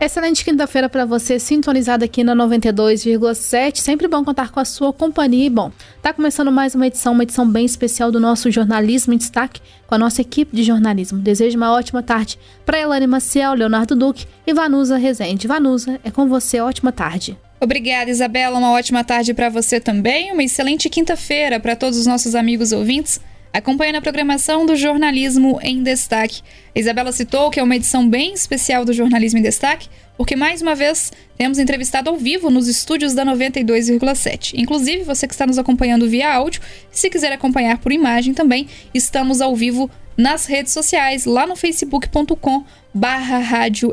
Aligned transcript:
Excelente 0.00 0.44
quinta-feira 0.44 0.88
para 0.88 1.04
você, 1.04 1.40
sintonizado 1.40 2.04
aqui 2.04 2.22
na 2.22 2.32
92,7. 2.32 3.78
Sempre 3.78 4.06
bom 4.06 4.24
contar 4.24 4.52
com 4.52 4.60
a 4.60 4.64
sua 4.64 4.92
companhia. 4.92 5.46
E 5.46 5.50
bom, 5.50 5.72
tá 6.00 6.12
começando 6.12 6.52
mais 6.52 6.72
uma 6.76 6.86
edição, 6.86 7.12
uma 7.12 7.24
edição 7.24 7.50
bem 7.50 7.66
especial 7.66 8.12
do 8.12 8.20
nosso 8.20 8.48
Jornalismo 8.48 9.12
em 9.12 9.16
Destaque 9.16 9.60
com 9.88 9.96
a 9.96 9.98
nossa 9.98 10.20
equipe 10.20 10.54
de 10.54 10.62
jornalismo. 10.62 11.18
Desejo 11.18 11.56
uma 11.56 11.72
ótima 11.72 12.00
tarde 12.00 12.38
para 12.64 12.78
Elane 12.78 13.08
Maciel, 13.08 13.54
Leonardo 13.54 13.96
Duque 13.96 14.24
e 14.46 14.54
Vanusa 14.54 14.96
Rezende. 14.96 15.48
Vanusa, 15.48 15.98
é 16.04 16.12
com 16.12 16.28
você, 16.28 16.60
ótima 16.60 16.92
tarde. 16.92 17.36
Obrigada, 17.60 18.08
Isabela. 18.08 18.56
Uma 18.56 18.70
ótima 18.70 19.02
tarde 19.02 19.34
para 19.34 19.48
você 19.48 19.80
também. 19.80 20.30
Uma 20.30 20.44
excelente 20.44 20.88
quinta-feira 20.88 21.58
para 21.58 21.74
todos 21.74 21.98
os 21.98 22.06
nossos 22.06 22.36
amigos 22.36 22.70
ouvintes 22.70 23.20
acompanhando 23.52 23.96
a 23.96 24.00
programação 24.00 24.66
do 24.66 24.76
Jornalismo 24.76 25.58
em 25.62 25.82
Destaque. 25.82 26.42
A 26.74 26.78
Isabela 26.78 27.12
citou 27.12 27.50
que 27.50 27.60
é 27.60 27.62
uma 27.62 27.76
edição 27.76 28.08
bem 28.08 28.32
especial 28.32 28.84
do 28.84 28.92
Jornalismo 28.92 29.38
em 29.38 29.42
Destaque, 29.42 29.88
porque 30.16 30.34
mais 30.34 30.60
uma 30.60 30.74
vez 30.74 31.12
temos 31.36 31.58
entrevistado 31.58 32.10
ao 32.10 32.16
vivo 32.16 32.50
nos 32.50 32.68
estúdios 32.68 33.14
da 33.14 33.24
92,7. 33.24 34.54
Inclusive, 34.56 35.04
você 35.04 35.26
que 35.26 35.34
está 35.34 35.46
nos 35.46 35.58
acompanhando 35.58 36.08
via 36.08 36.32
áudio, 36.32 36.60
se 36.90 37.08
quiser 37.08 37.32
acompanhar 37.32 37.78
por 37.78 37.92
imagem 37.92 38.34
também, 38.34 38.66
estamos 38.92 39.40
ao 39.40 39.54
vivo 39.54 39.90
nas 40.16 40.46
redes 40.46 40.72
sociais, 40.72 41.24
lá 41.24 41.46
no 41.46 41.54
facebook.com 41.54 42.64
barra 42.92 43.38
rádio. 43.38 43.92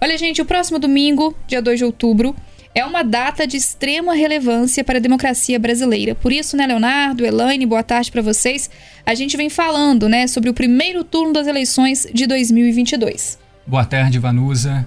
Olha, 0.00 0.18
gente, 0.18 0.42
o 0.42 0.44
próximo 0.44 0.78
domingo, 0.78 1.34
dia 1.46 1.62
2 1.62 1.78
de 1.78 1.84
outubro, 1.84 2.34
é 2.76 2.84
uma 2.84 3.02
data 3.02 3.46
de 3.46 3.56
extrema 3.56 4.14
relevância 4.14 4.84
para 4.84 4.98
a 4.98 5.00
democracia 5.00 5.58
brasileira. 5.58 6.14
Por 6.14 6.30
isso, 6.30 6.58
né, 6.58 6.66
Leonardo, 6.66 7.24
Elaine, 7.24 7.64
boa 7.64 7.82
tarde 7.82 8.12
para 8.12 8.20
vocês. 8.20 8.68
A 9.06 9.14
gente 9.14 9.34
vem 9.34 9.48
falando, 9.48 10.10
né, 10.10 10.26
sobre 10.26 10.50
o 10.50 10.54
primeiro 10.54 11.02
turno 11.02 11.32
das 11.32 11.46
eleições 11.46 12.06
de 12.12 12.26
2022. 12.26 13.38
Boa 13.66 13.86
tarde, 13.86 14.18
Vanusa. 14.18 14.86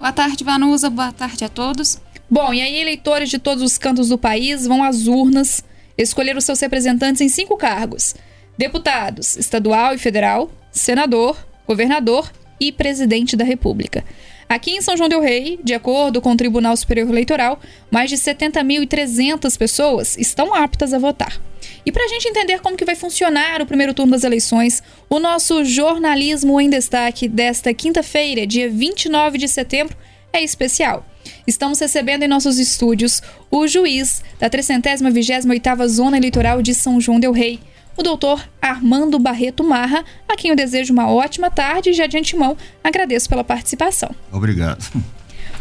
Boa 0.00 0.12
tarde, 0.12 0.42
Vanusa. 0.42 0.88
Boa 0.88 1.12
tarde 1.12 1.44
a 1.44 1.48
todos. 1.50 2.00
Bom, 2.30 2.54
e 2.54 2.62
aí 2.62 2.80
eleitores 2.80 3.28
de 3.28 3.38
todos 3.38 3.62
os 3.62 3.76
cantos 3.76 4.08
do 4.08 4.16
país 4.16 4.66
vão 4.66 4.82
às 4.82 5.06
urnas 5.06 5.62
escolher 5.98 6.38
os 6.38 6.44
seus 6.44 6.58
representantes 6.58 7.20
em 7.20 7.28
cinco 7.28 7.54
cargos: 7.58 8.14
deputados 8.56 9.36
estadual 9.36 9.94
e 9.94 9.98
federal, 9.98 10.50
senador, 10.72 11.36
governador 11.66 12.32
e 12.58 12.72
presidente 12.72 13.36
da 13.36 13.44
República. 13.44 14.02
Aqui 14.48 14.70
em 14.70 14.80
São 14.80 14.96
João 14.96 15.08
Del 15.08 15.20
Rei, 15.20 15.58
de 15.62 15.74
acordo 15.74 16.20
com 16.20 16.30
o 16.30 16.36
Tribunal 16.36 16.76
Superior 16.76 17.08
Eleitoral, 17.08 17.60
mais 17.90 18.08
de 18.08 18.16
70.300 18.16 19.58
pessoas 19.58 20.16
estão 20.16 20.54
aptas 20.54 20.94
a 20.94 20.98
votar. 20.98 21.40
E 21.84 21.90
para 21.90 22.04
a 22.04 22.08
gente 22.08 22.28
entender 22.28 22.60
como 22.60 22.76
que 22.76 22.84
vai 22.84 22.94
funcionar 22.94 23.60
o 23.60 23.66
primeiro 23.66 23.92
turno 23.92 24.12
das 24.12 24.22
eleições, 24.22 24.82
o 25.10 25.18
nosso 25.18 25.64
jornalismo 25.64 26.60
em 26.60 26.70
destaque 26.70 27.26
desta 27.26 27.74
quinta-feira, 27.74 28.46
dia 28.46 28.70
29 28.70 29.36
de 29.36 29.48
setembro, 29.48 29.96
é 30.32 30.42
especial. 30.42 31.04
Estamos 31.44 31.80
recebendo 31.80 32.22
em 32.22 32.28
nossos 32.28 32.58
estúdios 32.58 33.20
o 33.50 33.66
juiz 33.66 34.22
da 34.38 34.48
328ª 34.48 35.88
Zona 35.88 36.16
Eleitoral 36.16 36.62
de 36.62 36.72
São 36.72 37.00
João 37.00 37.18
Del 37.18 37.32
Rei, 37.32 37.58
o 37.96 38.02
doutor 38.02 38.46
Armando 38.60 39.18
Barreto 39.18 39.64
Marra, 39.64 40.04
a 40.28 40.36
quem 40.36 40.50
eu 40.50 40.56
desejo 40.56 40.92
uma 40.92 41.10
ótima 41.10 41.50
tarde 41.50 41.90
e 41.90 41.92
já 41.92 42.06
de 42.06 42.18
antemão 42.18 42.56
agradeço 42.84 43.28
pela 43.28 43.42
participação. 43.42 44.10
Obrigado. 44.30 44.84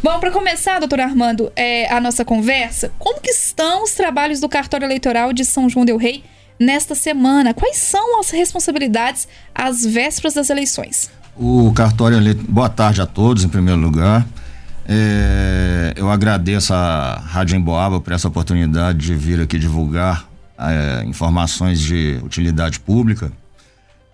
Bom, 0.04 0.20
para 0.20 0.30
começar, 0.30 0.80
doutor 0.80 1.00
Armando, 1.00 1.52
é, 1.56 1.92
a 1.92 2.00
nossa 2.00 2.24
conversa, 2.24 2.92
como 3.00 3.22
que 3.22 3.32
estão 3.32 3.84
os 3.84 3.92
trabalhos 3.92 4.40
do 4.40 4.50
cartório 4.50 4.86
eleitoral 4.86 5.34
de 5.34 5.44
São 5.44 5.70
João 5.70 5.86
del 5.86 5.98
Rei 5.98 6.24
nesta 6.60 6.94
semana? 6.94 7.54
Quais 7.54 7.78
são 7.78 8.20
as 8.20 8.30
responsabilidades 8.30 9.28
às 9.54 9.86
vésperas 9.86 10.34
das 10.34 10.50
eleições? 10.50 11.10
O 11.36 11.72
cartório 11.74 12.18
eleitoral... 12.18 12.52
Boa 12.52 12.70
tarde 12.70 13.02
a 13.02 13.06
todos, 13.06 13.44
em 13.44 13.50
primeiro 13.50 13.80
lugar. 13.80 14.26
É, 14.88 15.94
eu 15.96 16.12
agradeço 16.12 16.74
a 16.74 17.16
Rádio 17.26 17.58
Emboaba 17.58 18.00
por 18.00 18.14
essa 18.14 18.28
oportunidade 18.28 19.00
de 19.00 19.16
vir 19.16 19.42
aqui 19.42 19.58
divulgar 19.58 20.30
é, 20.58 21.04
informações 21.06 21.80
de 21.80 22.20
utilidade 22.24 22.80
pública, 22.80 23.32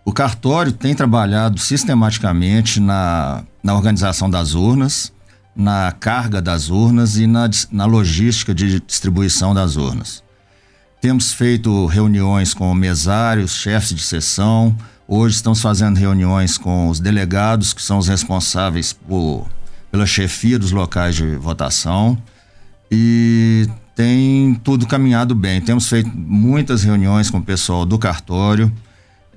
o 0.03 0.11
cartório 0.11 0.71
tem 0.71 0.95
trabalhado 0.95 1.59
sistematicamente 1.59 2.79
na, 2.79 3.43
na 3.63 3.75
organização 3.75 4.29
das 4.29 4.55
urnas, 4.55 5.13
na 5.55 5.91
carga 5.91 6.41
das 6.41 6.69
urnas 6.69 7.17
e 7.17 7.27
na, 7.27 7.49
na 7.71 7.85
logística 7.85 8.53
de 8.53 8.79
distribuição 8.79 9.53
das 9.53 9.75
urnas. 9.75 10.23
Temos 10.99 11.33
feito 11.33 11.85
reuniões 11.87 12.53
com 12.53 12.73
mesários, 12.73 13.55
chefes 13.55 13.93
de 13.93 14.01
sessão. 14.01 14.75
Hoje 15.07 15.35
estamos 15.35 15.61
fazendo 15.61 15.97
reuniões 15.97 16.57
com 16.57 16.89
os 16.89 16.99
delegados, 16.99 17.73
que 17.73 17.81
são 17.81 17.97
os 17.97 18.07
responsáveis 18.07 18.93
por, 18.93 19.47
pela 19.91 20.05
chefia 20.05 20.57
dos 20.57 20.71
locais 20.71 21.15
de 21.15 21.35
votação. 21.35 22.17
E 22.91 23.67
tem 24.01 24.55
tudo 24.63 24.87
caminhado 24.87 25.35
bem. 25.35 25.61
Temos 25.61 25.87
feito 25.87 26.09
muitas 26.15 26.83
reuniões 26.83 27.29
com 27.29 27.37
o 27.37 27.41
pessoal 27.43 27.85
do 27.85 27.99
cartório 27.99 28.71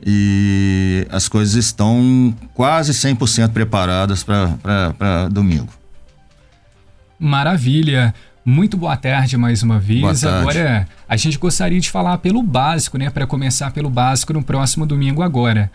e 0.05 1.07
as 1.11 1.29
coisas 1.29 1.55
estão 1.55 2.35
quase 2.55 2.93
100% 2.93 3.51
preparadas 3.51 4.23
para 4.23 5.29
domingo. 5.31 5.69
Maravilha. 7.19 8.15
Muito 8.43 8.79
boa 8.79 8.97
tarde 8.97 9.37
mais 9.37 9.63
uma 9.63 9.79
vez. 9.79 10.25
Agora, 10.25 10.89
a 11.07 11.17
gente 11.19 11.37
gostaria 11.37 11.79
de 11.79 11.91
falar 11.91 12.17
pelo 12.19 12.43
básico, 12.43 12.97
né? 12.97 13.11
Para 13.11 13.27
começar 13.27 13.71
pelo 13.71 13.91
básico 13.91 14.33
no 14.33 14.43
próximo 14.43 14.87
domingo 14.87 15.23
agora. 15.23 15.71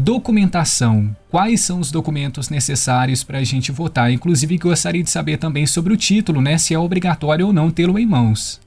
Documentação. 0.00 1.14
Quais 1.28 1.60
são 1.62 1.80
os 1.80 1.90
documentos 1.90 2.48
necessários 2.48 3.24
para 3.24 3.38
a 3.38 3.44
gente 3.44 3.72
votar? 3.72 4.12
Inclusive, 4.12 4.56
gostaria 4.56 5.02
de 5.02 5.10
saber 5.10 5.38
também 5.38 5.66
sobre 5.66 5.92
o 5.92 5.96
título, 5.96 6.40
né? 6.40 6.56
Se 6.56 6.72
é 6.72 6.78
obrigatório 6.78 7.48
ou 7.48 7.52
não 7.52 7.68
tê-lo 7.68 7.98
em 7.98 8.06
mãos. 8.06 8.60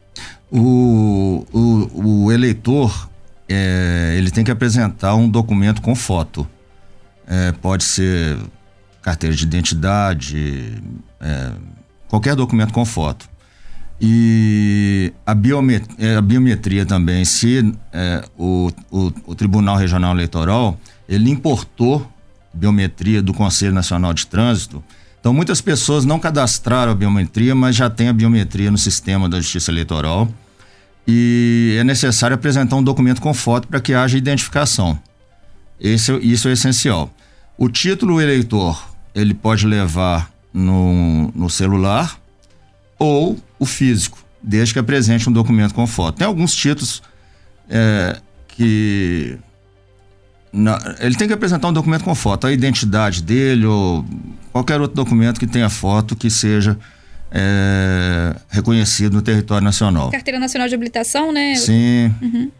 O, 0.51 1.45
o, 1.53 2.25
o 2.25 2.31
eleitor 2.33 3.09
é, 3.47 4.15
ele 4.17 4.29
tem 4.29 4.43
que 4.43 4.51
apresentar 4.51 5.15
um 5.15 5.29
documento 5.29 5.81
com 5.81 5.95
foto. 5.95 6.45
É, 7.25 7.53
pode 7.53 7.85
ser 7.85 8.37
carteira 9.01 9.33
de 9.33 9.45
identidade, 9.45 10.83
é, 11.21 11.51
qualquer 12.09 12.35
documento 12.35 12.73
com 12.73 12.83
foto. 12.83 13.29
E 14.01 15.13
a 15.25 15.33
biometria, 15.33 15.95
é, 15.97 16.17
a 16.17 16.21
biometria 16.21 16.85
também, 16.85 17.23
se 17.23 17.73
é, 17.93 18.21
o, 18.37 18.69
o, 18.91 19.13
o 19.27 19.33
Tribunal 19.33 19.77
Regional 19.77 20.13
Eleitoral 20.13 20.77
ele 21.11 21.29
importou 21.29 22.09
biometria 22.53 23.21
do 23.21 23.33
Conselho 23.33 23.73
Nacional 23.73 24.13
de 24.13 24.25
Trânsito. 24.27 24.81
Então, 25.19 25.33
muitas 25.33 25.59
pessoas 25.59 26.05
não 26.05 26.17
cadastraram 26.17 26.93
a 26.93 26.95
biometria, 26.95 27.53
mas 27.53 27.75
já 27.75 27.89
tem 27.89 28.07
a 28.07 28.13
biometria 28.13 28.71
no 28.71 28.77
sistema 28.77 29.27
da 29.27 29.39
Justiça 29.39 29.71
Eleitoral. 29.71 30.27
E 31.05 31.75
é 31.77 31.83
necessário 31.83 32.35
apresentar 32.35 32.77
um 32.77 32.83
documento 32.83 33.21
com 33.21 33.33
foto 33.33 33.67
para 33.67 33.81
que 33.81 33.93
haja 33.93 34.17
identificação. 34.17 34.97
Esse, 35.79 36.13
isso 36.19 36.47
é 36.47 36.53
essencial. 36.53 37.13
O 37.57 37.67
título 37.67 38.21
eleitor 38.21 38.81
ele 39.13 39.33
pode 39.33 39.67
levar 39.67 40.31
no, 40.53 41.29
no 41.35 41.49
celular 41.49 42.17
ou 42.97 43.37
o 43.59 43.65
físico, 43.65 44.23
desde 44.41 44.73
que 44.73 44.79
apresente 44.79 45.29
um 45.29 45.33
documento 45.33 45.73
com 45.73 45.85
foto. 45.85 46.19
Tem 46.19 46.27
alguns 46.27 46.55
títulos 46.55 47.03
é, 47.69 48.19
que 48.47 49.37
ele 50.99 51.15
tem 51.15 51.27
que 51.27 51.33
apresentar 51.33 51.69
um 51.69 51.73
documento 51.73 52.03
com 52.03 52.13
foto, 52.13 52.47
a 52.47 52.51
identidade 52.51 53.23
dele 53.23 53.65
ou 53.65 54.05
qualquer 54.51 54.81
outro 54.81 54.95
documento 54.95 55.39
que 55.39 55.47
tenha 55.47 55.69
foto 55.69 56.15
que 56.15 56.29
seja 56.29 56.77
é, 57.31 58.35
reconhecido 58.49 59.13
no 59.13 59.21
território 59.21 59.63
nacional. 59.63 60.11
Carteira 60.11 60.39
Nacional 60.39 60.67
de 60.67 60.75
Habilitação, 60.75 61.31
né? 61.31 61.55
Sim. 61.55 62.13
Uhum. 62.21 62.51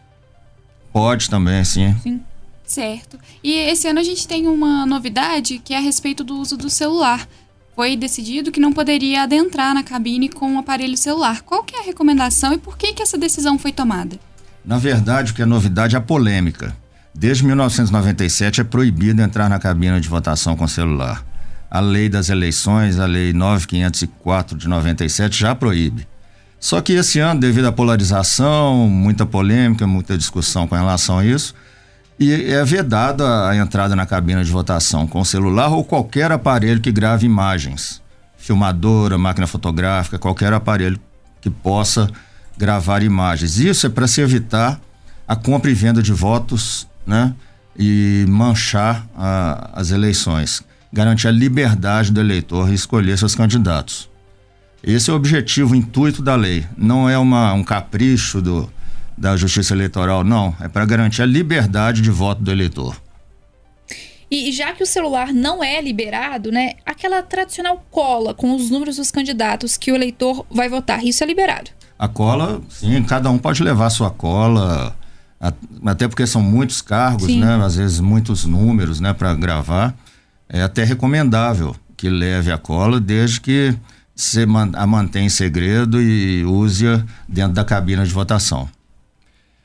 Pode 0.92 1.28
também, 1.28 1.62
sim. 1.64 1.94
Sim. 2.02 2.20
Certo. 2.64 3.18
E 3.44 3.52
esse 3.52 3.86
ano 3.86 4.00
a 4.00 4.02
gente 4.02 4.26
tem 4.26 4.46
uma 4.46 4.86
novidade 4.86 5.58
que 5.58 5.74
é 5.74 5.76
a 5.76 5.80
respeito 5.80 6.24
do 6.24 6.38
uso 6.38 6.56
do 6.56 6.70
celular. 6.70 7.28
Foi 7.76 7.96
decidido 7.96 8.50
que 8.50 8.60
não 8.60 8.72
poderia 8.72 9.22
adentrar 9.22 9.74
na 9.74 9.82
cabine 9.82 10.28
com 10.28 10.46
o 10.46 10.52
um 10.52 10.58
aparelho 10.58 10.96
celular. 10.96 11.42
Qual 11.42 11.62
que 11.64 11.76
é 11.76 11.80
a 11.80 11.84
recomendação 11.84 12.54
e 12.54 12.58
por 12.58 12.78
que, 12.78 12.94
que 12.94 13.02
essa 13.02 13.18
decisão 13.18 13.58
foi 13.58 13.72
tomada? 13.72 14.18
Na 14.64 14.78
verdade, 14.78 15.32
o 15.32 15.34
que 15.34 15.42
é 15.42 15.46
novidade 15.46 15.96
é 15.96 15.98
a 15.98 16.02
polêmica. 16.02 16.74
Desde 17.14 17.44
1997 17.44 18.62
é 18.62 18.64
proibido 18.64 19.20
entrar 19.20 19.48
na 19.48 19.58
cabina 19.58 20.00
de 20.00 20.08
votação 20.08 20.56
com 20.56 20.66
celular. 20.66 21.24
A 21.70 21.78
lei 21.78 22.08
das 22.08 22.30
eleições, 22.30 22.98
a 22.98 23.06
lei 23.06 23.32
9504 23.32 24.56
de 24.56 24.68
97 24.68 25.38
já 25.38 25.54
proíbe. 25.54 26.06
Só 26.58 26.80
que 26.80 26.92
esse 26.92 27.18
ano, 27.18 27.40
devido 27.40 27.66
à 27.66 27.72
polarização, 27.72 28.88
muita 28.88 29.26
polêmica, 29.26 29.86
muita 29.86 30.16
discussão 30.16 30.66
com 30.66 30.74
relação 30.74 31.18
a 31.18 31.24
isso, 31.24 31.54
e 32.18 32.32
é 32.32 32.64
vedada 32.64 33.48
a 33.48 33.56
entrada 33.56 33.96
na 33.96 34.06
cabina 34.06 34.44
de 34.44 34.50
votação 34.50 35.06
com 35.06 35.24
celular 35.24 35.68
ou 35.68 35.84
qualquer 35.84 36.30
aparelho 36.30 36.80
que 36.80 36.92
grave 36.92 37.26
imagens, 37.26 38.00
filmadora, 38.36 39.18
máquina 39.18 39.46
fotográfica, 39.46 40.18
qualquer 40.18 40.52
aparelho 40.52 41.00
que 41.40 41.50
possa 41.50 42.08
gravar 42.56 43.02
imagens. 43.02 43.58
Isso 43.58 43.86
é 43.86 43.90
para 43.90 44.06
se 44.06 44.20
evitar 44.20 44.80
a 45.26 45.34
compra 45.34 45.70
e 45.70 45.74
venda 45.74 46.02
de 46.02 46.12
votos 46.12 46.86
né? 47.06 47.34
E 47.78 48.24
manchar 48.28 49.06
a, 49.16 49.70
as 49.74 49.90
eleições. 49.90 50.62
garantir 50.92 51.28
a 51.28 51.30
liberdade 51.30 52.12
do 52.12 52.20
eleitor 52.20 52.72
escolher 52.72 53.16
seus 53.16 53.34
candidatos. 53.34 54.10
Esse 54.82 55.10
é 55.10 55.12
o 55.12 55.16
objetivo, 55.16 55.72
o 55.72 55.76
intuito 55.76 56.20
da 56.20 56.34
lei. 56.34 56.66
Não 56.76 57.08
é 57.08 57.16
uma, 57.16 57.52
um 57.52 57.62
capricho 57.64 58.42
do, 58.42 58.70
da 59.16 59.36
Justiça 59.36 59.72
Eleitoral, 59.72 60.24
não. 60.24 60.54
É 60.60 60.68
para 60.68 60.84
garantir 60.84 61.22
a 61.22 61.26
liberdade 61.26 62.02
de 62.02 62.10
voto 62.10 62.42
do 62.42 62.50
eleitor. 62.50 63.00
E 64.30 64.50
já 64.50 64.72
que 64.72 64.82
o 64.82 64.86
celular 64.86 65.32
não 65.32 65.62
é 65.62 65.80
liberado, 65.80 66.50
né, 66.50 66.72
aquela 66.86 67.22
tradicional 67.22 67.84
cola 67.90 68.32
com 68.32 68.56
os 68.56 68.70
números 68.70 68.96
dos 68.96 69.10
candidatos 69.10 69.76
que 69.76 69.92
o 69.92 69.94
eleitor 69.94 70.46
vai 70.50 70.70
votar, 70.70 71.04
isso 71.04 71.22
é 71.22 71.26
liberado? 71.26 71.70
A 71.98 72.08
cola, 72.08 72.60
sim, 72.70 73.02
cada 73.02 73.30
um 73.30 73.36
pode 73.36 73.62
levar 73.62 73.90
sua 73.90 74.10
cola, 74.10 74.96
até 75.84 76.06
porque 76.06 76.26
são 76.26 76.40
muitos 76.40 76.80
cargos, 76.80 77.26
sim. 77.26 77.40
né, 77.40 77.56
às 77.64 77.74
vezes 77.74 77.98
muitos 77.98 78.44
números, 78.44 79.00
né, 79.00 79.12
para 79.12 79.34
gravar. 79.34 79.94
É 80.48 80.62
até 80.62 80.84
recomendável 80.84 81.74
que 81.96 82.08
leve 82.08 82.52
a 82.52 82.58
cola, 82.58 83.00
desde 83.00 83.40
que 83.40 83.74
você 84.14 84.46
a 84.74 84.86
mantém 84.86 85.26
em 85.26 85.28
segredo 85.28 86.00
e 86.00 86.44
use-a 86.44 87.04
dentro 87.28 87.54
da 87.54 87.64
cabina 87.64 88.04
de 88.04 88.12
votação. 88.12 88.68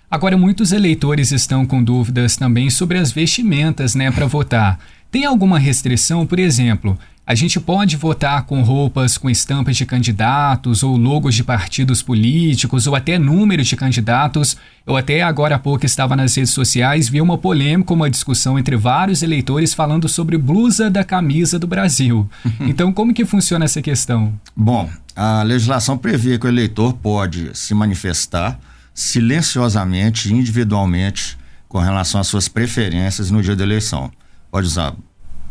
Agora, 0.10 0.38
muitos 0.38 0.72
eleitores 0.72 1.32
estão 1.32 1.66
com 1.66 1.84
dúvidas 1.84 2.38
também 2.38 2.70
sobre 2.70 2.98
as 2.98 3.12
vestimentas 3.12 3.94
né, 3.94 4.10
para 4.10 4.26
votar. 4.26 4.80
Tem 5.12 5.26
alguma 5.26 5.60
restrição, 5.60 6.26
por 6.26 6.40
exemplo? 6.40 6.98
A 7.28 7.36
gente 7.36 7.60
pode 7.60 7.98
votar 7.98 8.46
com 8.46 8.62
roupas 8.62 9.18
com 9.18 9.30
estampas 9.30 9.76
de 9.76 9.86
candidatos 9.86 10.82
ou 10.82 10.96
logos 10.96 11.36
de 11.36 11.44
partidos 11.44 12.02
políticos 12.02 12.88
ou 12.88 12.96
até 12.96 13.20
números 13.20 13.68
de 13.68 13.76
candidatos. 13.76 14.56
Eu 14.86 14.96
até 14.96 15.22
agora 15.22 15.56
há 15.56 15.60
pouco 15.60 15.86
estava 15.86 16.16
nas 16.16 16.34
redes 16.34 16.54
sociais, 16.54 17.10
vi 17.10 17.20
uma 17.20 17.38
polêmica, 17.38 17.94
uma 17.94 18.10
discussão 18.10 18.58
entre 18.58 18.78
vários 18.78 19.24
eleitores 19.24 19.74
falando 19.74 20.08
sobre 20.08 20.38
blusa 20.38 20.90
da 20.90 21.04
camisa 21.04 21.60
do 21.60 21.68
Brasil. 21.68 22.30
Então, 22.62 22.94
como 22.94 23.14
que 23.14 23.26
funciona 23.26 23.66
essa 23.66 23.82
questão? 23.82 24.34
Bom, 24.56 24.90
a 25.16 25.44
legislação 25.44 25.98
prevê 25.98 26.38
que 26.38 26.46
o 26.46 26.50
eleitor 26.50 26.94
pode 26.94 27.50
se 27.54 27.74
manifestar 27.74 28.60
silenciosamente, 28.94 30.34
individualmente, 30.34 31.38
com 31.68 31.80
relação 31.80 32.22
às 32.22 32.28
suas 32.28 32.48
preferências 32.48 33.32
no 33.32 33.42
dia 33.42 33.56
da 33.56 33.64
eleição. 33.64 34.12
Pode 34.52 34.68
usar 34.68 34.94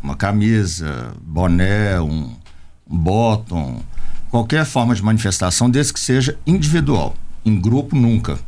uma 0.06 0.14
camisa, 0.14 1.12
boné, 1.20 2.00
um, 2.00 2.30
um 2.88 2.96
bottom, 2.96 3.82
qualquer 4.30 4.64
forma 4.64 4.94
de 4.94 5.02
manifestação, 5.02 5.68
desde 5.68 5.92
que 5.92 5.98
seja 5.98 6.38
individual. 6.46 7.16
Em 7.44 7.60
grupo, 7.60 7.96
nunca. 7.96 8.38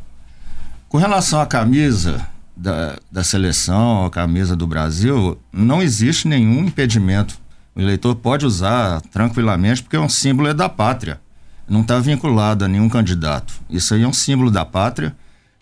Com 0.88 0.98
relação 0.98 1.40
à 1.40 1.46
camisa 1.46 2.24
da, 2.56 2.96
da 3.10 3.24
seleção, 3.24 4.06
a 4.06 4.10
camisa 4.10 4.54
do 4.54 4.68
Brasil, 4.68 5.36
não 5.52 5.82
existe 5.82 6.28
nenhum 6.28 6.64
impedimento. 6.64 7.36
O 7.74 7.80
eleitor 7.80 8.14
pode 8.14 8.46
usar 8.46 9.00
tranquilamente, 9.10 9.82
porque 9.82 9.96
é 9.96 10.00
um 10.00 10.08
símbolo 10.08 10.48
é 10.48 10.54
da 10.54 10.68
pátria. 10.68 11.20
Não 11.68 11.80
está 11.80 11.98
vinculado 11.98 12.64
a 12.64 12.68
nenhum 12.68 12.88
candidato. 12.88 13.52
Isso 13.68 13.94
aí 13.94 14.02
é 14.02 14.08
um 14.08 14.12
símbolo 14.12 14.50
da 14.50 14.64
pátria 14.64 15.14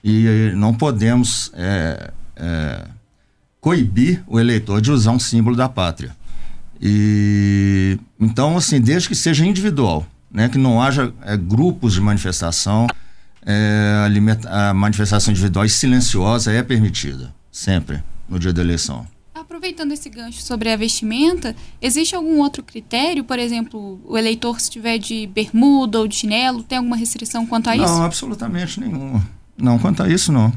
e 0.05 0.53
não 0.55 0.75
podemos 0.75 1.51
é, 1.55 2.11
é, 2.37 2.85
coibir 3.67 4.23
o 4.29 4.39
eleitor 4.39 4.81
de 4.81 4.93
usar 4.93 5.11
um 5.11 5.19
símbolo 5.19 5.57
da 5.57 5.69
pátria. 5.69 6.15
E 6.81 7.99
então, 8.21 8.57
assim, 8.57 8.81
desde 8.81 9.09
que 9.09 9.15
seja 9.17 9.45
individual, 9.45 10.07
né, 10.31 10.49
que 10.49 10.57
não 10.57 10.81
haja 10.81 11.13
é, 11.23 11.37
grupos 11.37 11.95
de 11.95 12.01
manifestação, 12.01 12.87
é, 13.45 14.07
a, 14.49 14.69
a 14.71 14.73
manifestação 14.73 15.33
individual 15.33 15.65
e 15.65 15.69
silenciosa 15.69 16.53
é 16.53 16.63
permitida, 16.63 17.35
sempre, 17.51 18.05
no 18.29 18.39
dia 18.39 18.53
da 18.53 18.63
eleição. 18.63 19.05
Aproveitando 19.35 19.91
esse 19.91 20.09
gancho 20.09 20.43
sobre 20.43 20.71
a 20.71 20.77
vestimenta, 20.77 21.57
existe 21.83 22.15
algum 22.15 22.39
outro 22.39 22.63
critério? 22.63 23.25
Por 23.25 23.37
exemplo, 23.37 24.01
o 24.05 24.17
eleitor 24.17 24.61
se 24.61 24.67
estiver 24.67 24.97
de 24.97 25.27
bermuda 25.27 25.99
ou 25.99 26.07
de 26.07 26.15
chinelo, 26.15 26.63
tem 26.63 26.79
alguma 26.79 26.97
restrição 26.97 27.45
quanto 27.45 27.69
a 27.69 27.75
não, 27.75 27.85
isso? 27.85 27.95
Não, 27.95 28.05
absolutamente 28.05 28.79
nenhuma. 28.79 29.27
Não, 29.59 29.77
quanto 29.77 30.05
a 30.05 30.09
isso, 30.09 30.31
não. 30.31 30.53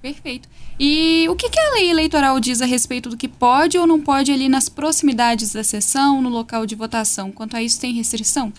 Perfeito. 0.00 0.48
E 0.78 1.26
o 1.28 1.34
que, 1.34 1.50
que, 1.50 1.58
a 1.58 1.72
lei 1.74 1.90
eleitoral 1.90 2.38
diz 2.38 2.62
a 2.62 2.66
respeito 2.66 3.08
do 3.08 3.16
que 3.16 3.26
pode 3.26 3.76
ou 3.76 3.86
não 3.86 4.00
pode 4.00 4.30
ali 4.30 4.48
nas 4.48 4.68
proximidades 4.68 5.52
da 5.52 5.64
sessão, 5.64 6.22
no 6.22 6.28
local 6.28 6.64
de 6.64 6.76
votação? 6.76 7.32
Quanto 7.32 7.56
a 7.56 7.62
isso, 7.62 7.80
tem 7.80 7.92
restrição? 7.92 8.52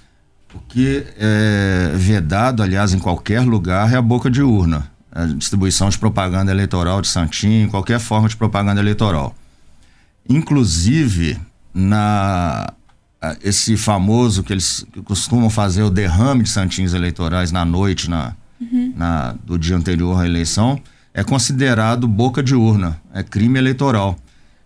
O 0.54 0.60
que 0.68 1.06
é 1.18 1.94
vedado, 1.96 2.62
aliás, 2.62 2.94
em 2.94 3.00
qualquer 3.00 3.42
lugar 3.42 3.94
é 3.94 3.96
a 3.96 4.02
boca 4.02 4.30
de 4.30 4.42
urna. 4.42 4.92
A 5.12 5.26
distribuição 5.26 5.90
de 5.90 5.98
propaganda 5.98 6.52
eleitoral 6.52 7.02
de 7.02 7.08
santinho, 7.08 7.70
qualquer 7.70 8.00
forma 8.00 8.28
de 8.28 8.36
propaganda 8.36 8.82
eleitoral. 8.82 9.34
Inclusive, 10.28 11.40
na 11.74 12.74
esse 13.42 13.76
famoso 13.76 14.44
que 14.44 14.54
eles 14.54 14.86
costumam 15.04 15.50
fazer 15.50 15.84
o 15.84 15.90
derrame 15.90 16.44
de 16.44 16.50
santinhos 16.50 16.94
eleitorais 16.94 17.52
na 17.52 17.66
noite 17.66 18.10
na, 18.10 18.34
uhum. 18.62 18.94
na, 18.96 19.36
do 19.44 19.60
dia 19.60 19.76
anterior 19.76 20.18
à 20.22 20.26
eleição, 20.26 20.82
é 21.20 21.24
considerado 21.24 22.08
boca 22.08 22.42
de 22.42 22.56
urna, 22.56 23.02
é 23.14 23.22
crime 23.22 23.60
eleitoral. 23.60 24.18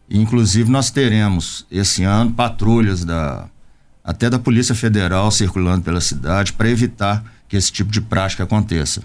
E, 0.08 0.20
inclusive, 0.20 0.70
nós 0.70 0.92
teremos 0.92 1.66
esse 1.72 2.04
ano 2.04 2.32
patrulhas 2.32 3.04
da 3.04 3.50
até 4.04 4.30
da 4.30 4.38
Polícia 4.38 4.76
Federal 4.76 5.32
circulando 5.32 5.82
pela 5.82 6.00
cidade 6.00 6.54
para 6.54 6.70
evitar 6.70 7.24
que 7.48 7.58
esse 7.58 7.72
tipo 7.72 7.90
de 7.90 8.02
prática 8.02 8.44
aconteça. 8.44 9.02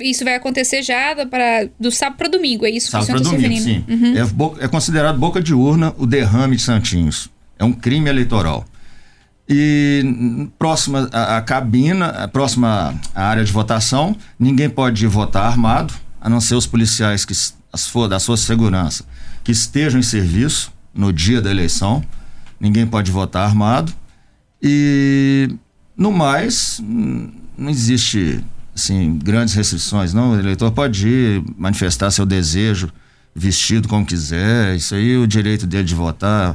Isso 0.00 0.24
vai 0.24 0.34
acontecer 0.34 0.82
já 0.82 1.14
para 1.26 1.68
do 1.78 1.92
sábado 1.92 2.16
para 2.16 2.28
domingo, 2.28 2.66
é 2.66 2.70
isso 2.70 2.90
sábado 2.90 3.06
que 3.06 3.12
o 3.12 3.24
senhor 3.24 3.34
está 3.34 3.48
se 3.48 3.56
referindo? 3.58 3.84
Sim. 3.86 4.24
Uhum. 4.26 4.58
É, 4.60 4.64
é 4.64 4.68
considerado 4.68 5.18
boca 5.18 5.40
de 5.40 5.54
urna 5.54 5.94
o 5.98 6.06
derrame 6.06 6.56
de 6.56 6.62
santinhos. 6.62 7.30
É 7.56 7.64
um 7.64 7.72
crime 7.72 8.08
eleitoral. 8.08 8.64
E 9.52 10.48
próxima 10.56 11.08
a 11.12 11.42
cabina, 11.42 12.28
próxima 12.28 12.94
à 13.12 13.24
área 13.24 13.44
de 13.44 13.50
votação, 13.50 14.16
ninguém 14.38 14.70
pode 14.70 15.04
votar 15.08 15.46
armado, 15.46 15.92
a 16.20 16.28
não 16.28 16.40
ser 16.40 16.54
os 16.54 16.68
policiais 16.68 17.24
que 17.24 17.32
as 17.72 17.92
da 18.08 18.20
sua 18.20 18.36
segurança 18.36 19.04
que 19.42 19.52
estejam 19.52 19.98
em 19.98 20.02
serviço 20.02 20.72
no 20.94 21.12
dia 21.12 21.40
da 21.40 21.50
eleição. 21.50 22.02
Ninguém 22.58 22.86
pode 22.86 23.10
votar 23.10 23.48
armado. 23.48 23.92
E 24.62 25.48
no 25.96 26.12
mais, 26.12 26.80
não 27.56 27.70
existe 27.70 28.44
assim 28.74 29.18
grandes 29.18 29.54
restrições, 29.54 30.12
não. 30.12 30.32
O 30.32 30.38
eleitor 30.38 30.70
pode 30.70 31.08
ir 31.08 31.44
manifestar 31.56 32.10
seu 32.10 32.26
desejo 32.26 32.90
vestido 33.34 33.88
como 33.88 34.04
quiser. 34.04 34.76
Isso 34.76 34.94
aí 34.94 35.16
o 35.16 35.26
direito 35.26 35.66
dele 35.66 35.84
de 35.84 35.94
votar 35.94 36.54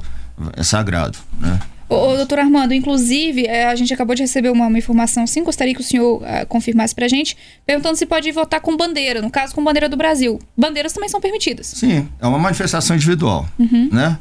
é 0.53 0.63
sagrado, 0.63 1.17
né? 1.39 1.59
Ô, 1.95 2.17
doutor 2.17 2.39
Armando, 2.39 2.73
inclusive, 2.73 3.45
é, 3.45 3.67
a 3.67 3.75
gente 3.75 3.93
acabou 3.93 4.15
de 4.15 4.21
receber 4.21 4.49
uma, 4.49 4.67
uma 4.67 4.77
informação, 4.77 5.25
sim, 5.25 5.43
gostaria 5.43 5.73
que 5.73 5.81
o 5.81 5.83
senhor 5.83 6.21
uh, 6.21 6.45
confirmasse 6.47 6.93
pra 6.93 7.07
gente, 7.07 7.37
perguntando 7.65 7.95
se 7.97 8.05
pode 8.05 8.31
votar 8.31 8.59
com 8.59 8.75
bandeira, 8.75 9.21
no 9.21 9.29
caso 9.29 9.53
com 9.55 9.63
bandeira 9.63 9.87
do 9.87 9.95
Brasil. 9.95 10.39
Bandeiras 10.57 10.93
também 10.93 11.09
são 11.09 11.21
permitidas. 11.21 11.67
Sim, 11.67 12.07
é 12.19 12.27
uma 12.27 12.39
manifestação 12.39 12.95
individual, 12.95 13.47
uhum. 13.57 13.89
né? 13.91 14.17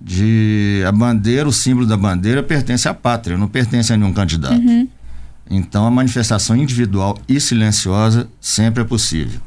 De 0.00 0.82
a 0.86 0.92
bandeira, 0.92 1.48
o 1.48 1.52
símbolo 1.52 1.84
da 1.84 1.96
bandeira 1.96 2.40
pertence 2.42 2.88
à 2.88 2.94
pátria, 2.94 3.36
não 3.36 3.48
pertence 3.48 3.92
a 3.92 3.96
nenhum 3.96 4.12
candidato. 4.12 4.54
Uhum. 4.54 4.86
Então 5.50 5.86
a 5.86 5.90
manifestação 5.90 6.56
individual 6.56 7.18
e 7.28 7.40
silenciosa 7.40 8.28
sempre 8.40 8.82
é 8.82 8.86
possível. 8.86 9.40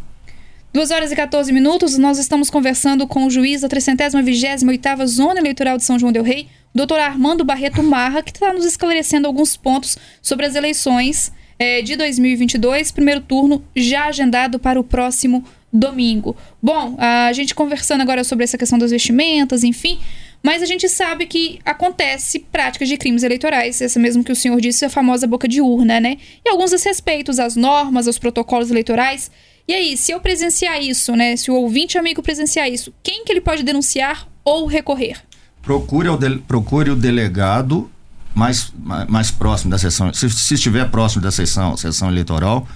2 0.73 0.89
horas 0.91 1.11
e 1.11 1.15
14 1.15 1.51
minutos, 1.51 1.97
nós 1.97 2.17
estamos 2.17 2.49
conversando 2.49 3.05
com 3.05 3.25
o 3.25 3.29
juiz 3.29 3.59
da 3.59 3.67
328ª 3.67 5.05
Zona 5.05 5.39
Eleitoral 5.39 5.75
de 5.75 5.83
São 5.83 5.99
João 5.99 6.13
del 6.13 6.23
Rei, 6.23 6.47
doutor 6.73 6.99
Armando 6.99 7.43
Barreto 7.43 7.83
Marra, 7.83 8.21
que 8.21 8.31
está 8.31 8.53
nos 8.53 8.65
esclarecendo 8.65 9.27
alguns 9.27 9.57
pontos 9.57 9.97
sobre 10.21 10.45
as 10.45 10.55
eleições 10.55 11.31
é, 11.59 11.81
de 11.81 11.95
2022, 11.95 12.91
primeiro 12.91 13.21
turno 13.21 13.63
já 13.75 14.05
agendado 14.05 14.57
para 14.57 14.79
o 14.79 14.83
próximo 14.83 15.43
domingo. 15.71 16.35
Bom, 16.61 16.95
a 16.97 17.31
gente 17.33 17.55
conversando 17.55 18.01
agora 18.01 18.23
sobre 18.23 18.43
essa 18.43 18.57
questão 18.57 18.77
das 18.77 18.91
vestimentas, 18.91 19.63
enfim, 19.63 19.99
mas 20.43 20.61
a 20.61 20.65
gente 20.65 20.89
sabe 20.89 21.25
que 21.27 21.59
acontece 21.63 22.39
práticas 22.39 22.89
de 22.89 22.97
crimes 22.97 23.23
eleitorais, 23.23 23.79
essa 23.81 23.99
mesmo 23.99 24.23
que 24.23 24.31
o 24.31 24.35
senhor 24.35 24.59
disse, 24.59 24.83
a 24.83 24.89
famosa 24.89 25.27
boca 25.27 25.47
de 25.47 25.61
urna, 25.61 25.99
né? 25.99 26.17
E 26.43 26.49
alguns 26.49 26.71
desrespeitos 26.71 27.39
às 27.39 27.55
normas, 27.55 28.07
aos 28.07 28.17
protocolos 28.17 28.71
eleitorais. 28.71 29.29
E 29.67 29.73
aí, 29.73 29.95
se 29.95 30.11
eu 30.11 30.19
presenciar 30.19 30.81
isso, 30.81 31.15
né? 31.15 31.35
Se 31.35 31.51
o 31.51 31.55
ouvinte 31.55 31.97
amigo 31.97 32.23
presenciar 32.23 32.69
isso, 32.69 32.91
quem 33.03 33.23
que 33.23 33.31
ele 33.31 33.41
pode 33.41 33.61
denunciar 33.61 34.27
ou 34.43 34.65
recorrer? 34.65 35.21
Procure 35.61 36.09
o, 36.09 36.17
procure 36.47 36.89
o 36.89 36.95
delegado 36.95 37.89
mais, 38.33 38.71
mais, 39.09 39.29
próximo 39.29 39.71
da 39.71 39.77
sessão, 39.77 40.13
se, 40.13 40.29
se 40.29 40.53
estiver 40.53 40.89
próximo 40.89 41.21
da 41.21 41.31
sessão, 41.31 41.75
sessão 41.75 42.09
eleitoral, 42.09 42.67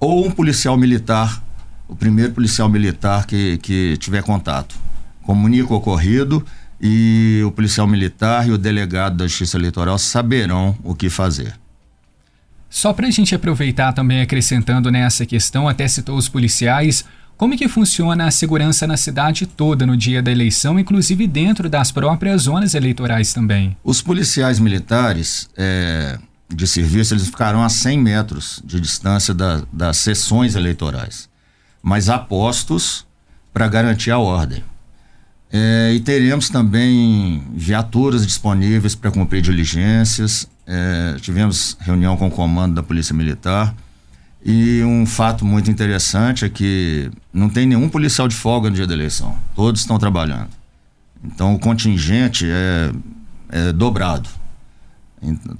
ou 0.00 0.26
um 0.26 0.30
policial 0.30 0.76
militar, 0.76 1.42
o 1.88 1.94
primeiro 1.94 2.32
policial 2.32 2.68
militar 2.68 3.26
que, 3.26 3.58
que 3.58 3.96
tiver 3.98 4.22
contato. 4.22 4.74
Comunique 5.22 5.72
o 5.72 5.76
ocorrido 5.76 6.44
e 6.80 7.42
o 7.44 7.50
policial 7.50 7.86
militar 7.86 8.46
e 8.48 8.52
o 8.52 8.58
delegado 8.58 9.16
da 9.16 9.26
Justiça 9.26 9.56
Eleitoral 9.56 9.98
saberão 9.98 10.76
o 10.84 10.94
que 10.94 11.08
fazer. 11.08 11.54
Só 12.68 12.92
para 12.92 13.06
a 13.06 13.10
gente 13.10 13.34
aproveitar 13.34 13.92
também 13.92 14.20
acrescentando 14.20 14.90
nessa 14.90 15.24
questão, 15.24 15.68
até 15.68 15.86
citou 15.88 16.16
os 16.16 16.28
policiais, 16.28 17.04
Como 17.36 17.52
é 17.52 17.56
que 17.56 17.68
funciona 17.68 18.26
a 18.26 18.30
segurança 18.30 18.86
na 18.86 18.96
cidade 18.96 19.46
toda 19.46 19.84
no 19.84 19.94
dia 19.94 20.22
da 20.22 20.32
eleição, 20.32 20.78
inclusive 20.80 21.26
dentro 21.26 21.68
das 21.68 21.92
próprias 21.92 22.42
zonas 22.42 22.72
eleitorais 22.74 23.34
também? 23.34 23.76
Os 23.84 24.00
policiais 24.00 24.58
militares 24.58 25.46
é, 25.54 26.18
de 26.48 26.66
serviço 26.66 27.12
eles 27.12 27.26
ficarão 27.26 27.62
a 27.62 27.68
100 27.68 27.98
metros 27.98 28.62
de 28.64 28.80
distância 28.80 29.34
da, 29.34 29.62
das 29.70 29.98
sessões 29.98 30.54
eleitorais, 30.54 31.28
mas 31.82 32.08
apostos 32.08 33.06
para 33.52 33.68
garantir 33.68 34.10
a 34.10 34.18
ordem. 34.18 34.64
É, 35.52 35.92
e 35.94 36.00
teremos 36.00 36.48
também 36.48 37.42
viaturas 37.54 38.26
disponíveis 38.26 38.94
para 38.94 39.10
cumprir 39.10 39.42
diligências. 39.42 40.48
É, 40.66 41.16
tivemos 41.20 41.76
reunião 41.80 42.16
com 42.16 42.28
o 42.28 42.30
comando 42.30 42.76
da 42.76 42.82
Polícia 42.82 43.14
Militar. 43.14 43.74
E 44.48 44.80
um 44.84 45.04
fato 45.04 45.44
muito 45.44 45.68
interessante 45.68 46.44
é 46.44 46.48
que 46.48 47.10
não 47.32 47.48
tem 47.48 47.66
nenhum 47.66 47.88
policial 47.88 48.28
de 48.28 48.36
folga 48.36 48.70
no 48.70 48.76
dia 48.76 48.86
da 48.86 48.94
eleição. 48.94 49.36
Todos 49.56 49.80
estão 49.80 49.98
trabalhando. 49.98 50.50
Então 51.24 51.52
o 51.52 51.58
contingente 51.58 52.46
é, 52.48 52.92
é 53.48 53.72
dobrado. 53.72 54.28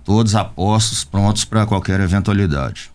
Todos 0.04 0.36
apostos, 0.36 1.02
prontos 1.02 1.44
para 1.44 1.66
qualquer 1.66 1.98
eventualidade. 1.98 2.92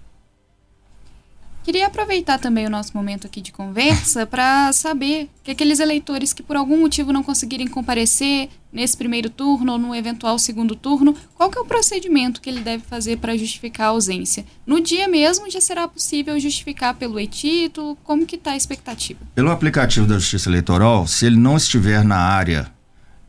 Queria 1.64 1.86
aproveitar 1.86 2.40
também 2.40 2.66
o 2.66 2.72
nosso 2.72 2.98
momento 2.98 3.28
aqui 3.28 3.40
de 3.40 3.52
conversa 3.52 4.26
para 4.26 4.74
saber 4.74 5.30
que 5.44 5.52
aqueles 5.52 5.80
eleitores 5.80 6.34
que 6.34 6.42
por 6.42 6.56
algum 6.56 6.80
motivo 6.80 7.14
não 7.14 7.22
conseguirem 7.22 7.68
comparecer 7.68 8.50
nesse 8.74 8.98
primeiro 8.98 9.30
turno 9.30 9.74
ou 9.74 9.78
no 9.78 9.96
eventual 9.96 10.40
segundo 10.40 10.76
turno, 10.76 11.16
qual 11.36 11.52
que 11.52 11.60
é 11.60 11.62
o 11.62 11.66
procedimento 11.66 12.42
que 12.42 12.50
ele 12.50 12.62
deve 12.62 12.84
fazer 12.84 13.18
para 13.18 13.38
justificar 13.38 13.88
a 13.88 13.90
ausência? 13.90 14.44
No 14.66 14.82
dia 14.82 15.08
mesmo 15.08 15.52
já 15.52 15.62
será 15.62 15.88
possível 15.88 16.40
justificar 16.40 16.96
pelo 16.96 17.20
e-título? 17.20 17.96
Como 18.04 18.26
que 18.26 18.38
está 18.38 18.52
a 18.52 18.58
expectativa? 18.58 19.20
Pelo 19.36 19.52
aplicativo 19.52 20.08
da 20.08 20.16
Justiça 20.16 20.50
Eleitoral, 20.50 21.06
se 21.06 21.28
ele 21.28 21.38
não 21.38 21.58
estiver 21.58 22.04
na 22.04 22.18
área 22.18 22.72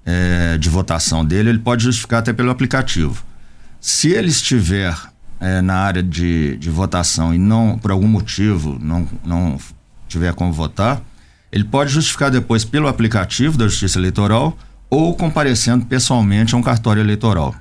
é, 0.06 0.56
de 0.56 0.70
votação 0.70 1.22
dele, 1.22 1.50
ele 1.50 1.58
pode 1.58 1.84
justificar 1.84 2.20
até 2.20 2.32
pelo 2.32 2.50
aplicativo. 2.50 3.24
Se 3.78 4.10
ele 4.10 4.28
estiver 4.28 5.11
é, 5.42 5.60
na 5.60 5.74
área 5.74 6.02
de, 6.02 6.56
de 6.56 6.70
votação 6.70 7.34
e 7.34 7.38
não, 7.38 7.76
por 7.76 7.90
algum 7.90 8.06
motivo, 8.06 8.78
não, 8.80 9.08
não 9.24 9.58
tiver 10.08 10.32
como 10.34 10.52
votar, 10.52 11.02
ele 11.50 11.64
pode 11.64 11.90
justificar 11.90 12.30
depois 12.30 12.64
pelo 12.64 12.86
aplicativo 12.86 13.58
da 13.58 13.66
Justiça 13.66 13.98
Eleitoral 13.98 14.56
ou 14.88 15.14
comparecendo 15.16 15.84
pessoalmente 15.84 16.54
a 16.54 16.58
um 16.58 16.62
cartório 16.62 17.00
eleitoral. 17.00 17.56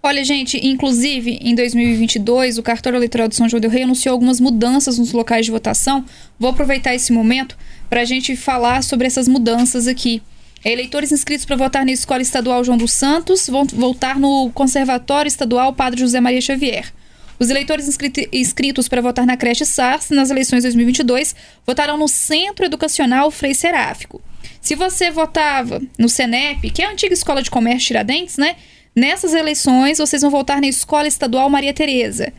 Olha, 0.00 0.24
gente, 0.24 0.64
inclusive 0.64 1.38
em 1.42 1.54
2022 1.56 2.58
o 2.58 2.62
cartório 2.62 2.96
eleitoral 2.96 3.26
de 3.26 3.34
São 3.34 3.48
João 3.48 3.60
del 3.60 3.70
Rei 3.70 3.82
anunciou 3.82 4.12
algumas 4.12 4.40
mudanças 4.40 4.98
nos 4.98 5.12
locais 5.12 5.46
de 5.46 5.50
votação. 5.50 6.04
Vou 6.38 6.50
aproveitar 6.50 6.94
esse 6.94 7.12
momento 7.12 7.58
para 7.90 8.02
a 8.02 8.04
gente 8.04 8.36
falar 8.36 8.84
sobre 8.84 9.08
essas 9.08 9.26
mudanças 9.26 9.88
aqui. 9.88 10.22
Eleitores 10.64 11.12
inscritos 11.12 11.46
para 11.46 11.56
votar 11.56 11.84
na 11.84 11.92
Escola 11.92 12.20
Estadual 12.20 12.64
João 12.64 12.76
dos 12.76 12.92
Santos 12.92 13.48
vão 13.48 13.64
votar 13.64 14.18
no 14.18 14.50
Conservatório 14.52 15.28
Estadual 15.28 15.72
Padre 15.72 16.00
José 16.00 16.20
Maria 16.20 16.40
Xavier. 16.40 16.92
Os 17.38 17.48
eleitores 17.48 17.88
inscritos 18.32 18.88
para 18.88 19.00
votar 19.00 19.24
na 19.24 19.36
creche 19.36 19.64
SARS 19.64 20.10
nas 20.10 20.28
eleições 20.30 20.64
2022 20.64 21.36
votarão 21.64 21.96
no 21.96 22.08
Centro 22.08 22.66
Educacional 22.66 23.30
Frei 23.30 23.54
Seráfico. 23.54 24.20
Se 24.60 24.74
você 24.74 25.08
votava 25.12 25.80
no 25.96 26.08
CENEP, 26.08 26.70
que 26.70 26.82
é 26.82 26.86
a 26.86 26.90
antiga 26.90 27.14
Escola 27.14 27.40
de 27.40 27.50
Comércio 27.50 27.86
Tiradentes, 27.86 28.36
né? 28.36 28.56
Nessas 28.96 29.34
eleições, 29.34 29.98
vocês 29.98 30.22
vão 30.22 30.30
votar 30.32 30.60
na 30.60 30.66
Escola 30.66 31.06
Estadual 31.06 31.48
Maria 31.48 31.72
Tereza. 31.72 32.32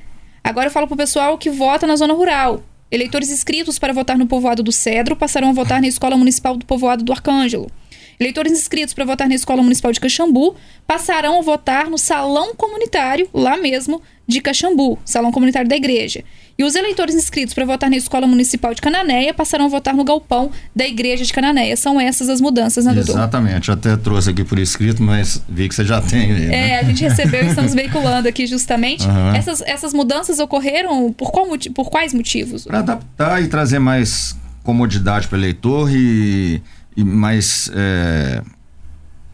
Agora 0.43 0.67
eu 0.67 0.71
falo 0.71 0.87
para 0.87 0.95
o 0.95 0.97
pessoal 0.97 1.37
que 1.37 1.49
vota 1.49 1.87
na 1.87 1.95
zona 1.95 2.13
rural. 2.13 2.61
Eleitores 2.91 3.29
inscritos 3.29 3.79
para 3.79 3.93
votar 3.93 4.17
no 4.17 4.27
povoado 4.27 4.61
do 4.61 4.71
Cedro 4.71 5.15
passarão 5.15 5.51
a 5.51 5.53
votar 5.53 5.79
na 5.79 5.87
Escola 5.87 6.17
Municipal 6.17 6.57
do 6.57 6.65
Povoado 6.65 7.05
do 7.05 7.13
Arcângelo. 7.13 7.71
Eleitores 8.19 8.51
inscritos 8.51 8.93
para 8.93 9.05
votar 9.05 9.29
na 9.29 9.35
Escola 9.35 9.63
Municipal 9.63 9.93
de 9.93 9.99
Caxambu 10.01 10.53
passarão 10.85 11.39
a 11.39 11.41
votar 11.41 11.89
no 11.89 11.97
Salão 11.97 12.53
Comunitário, 12.53 13.29
lá 13.33 13.55
mesmo, 13.55 14.01
de 14.27 14.41
Caxambu, 14.41 14.99
Salão 15.05 15.31
Comunitário 15.31 15.69
da 15.69 15.75
Igreja. 15.77 16.25
E 16.57 16.65
os 16.65 16.75
eleitores 16.75 17.15
inscritos 17.15 17.53
para 17.53 17.63
votar 17.63 17.89
na 17.89 17.95
Escola 17.95 18.27
Municipal 18.27 18.73
de 18.73 18.81
Cananéia 18.81 19.33
passarão 19.33 19.67
a 19.67 19.67
votar 19.69 19.93
no 19.93 20.03
galpão 20.03 20.51
da 20.75 20.85
Igreja 20.85 21.23
de 21.23 21.31
Cananéia. 21.31 21.77
São 21.77 21.97
essas 21.97 22.27
as 22.27 22.41
mudanças, 22.41 22.83
né, 22.83 22.93
doutor? 22.93 23.13
Exatamente. 23.13 23.71
Até 23.71 23.95
trouxe 23.95 24.31
aqui 24.31 24.43
por 24.43 24.59
escrito, 24.59 25.01
mas 25.01 25.41
vi 25.47 25.69
que 25.69 25.73
você 25.73 25.85
já 25.85 26.01
tem. 26.01 26.27
Né? 26.27 26.71
É, 26.71 26.79
a 26.79 26.83
gente 26.83 27.01
recebeu 27.01 27.45
e 27.45 27.47
estamos 27.47 27.73
veiculando 27.73 28.27
aqui 28.27 28.45
justamente. 28.45 29.07
Uhum. 29.07 29.33
Essas, 29.33 29.61
essas 29.61 29.93
mudanças 29.93 30.39
ocorreram 30.39 31.13
por, 31.13 31.31
qual, 31.31 31.47
por 31.73 31.89
quais 31.89 32.13
motivos? 32.13 32.65
Para 32.65 32.79
adaptar 32.79 33.41
e 33.41 33.47
trazer 33.47 33.79
mais 33.79 34.37
comodidade 34.61 35.29
para 35.29 35.37
o 35.37 35.39
eleitor 35.39 35.89
e 35.89 36.61
e 36.95 37.03
mais 37.03 37.69
é, 37.73 38.41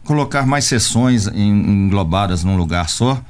colocar 0.04 0.46
mais 0.46 0.64
sessões 0.64 1.26
englobadas 1.26 2.44
num 2.44 2.56
lugar 2.56 2.88
só 2.88 3.22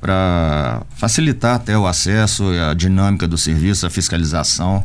para 0.00 0.82
facilitar 0.90 1.56
até 1.56 1.78
o 1.78 1.86
acesso, 1.86 2.44
a 2.70 2.74
dinâmica 2.74 3.26
do 3.26 3.38
serviço, 3.38 3.86
a 3.86 3.90
fiscalização 3.90 4.84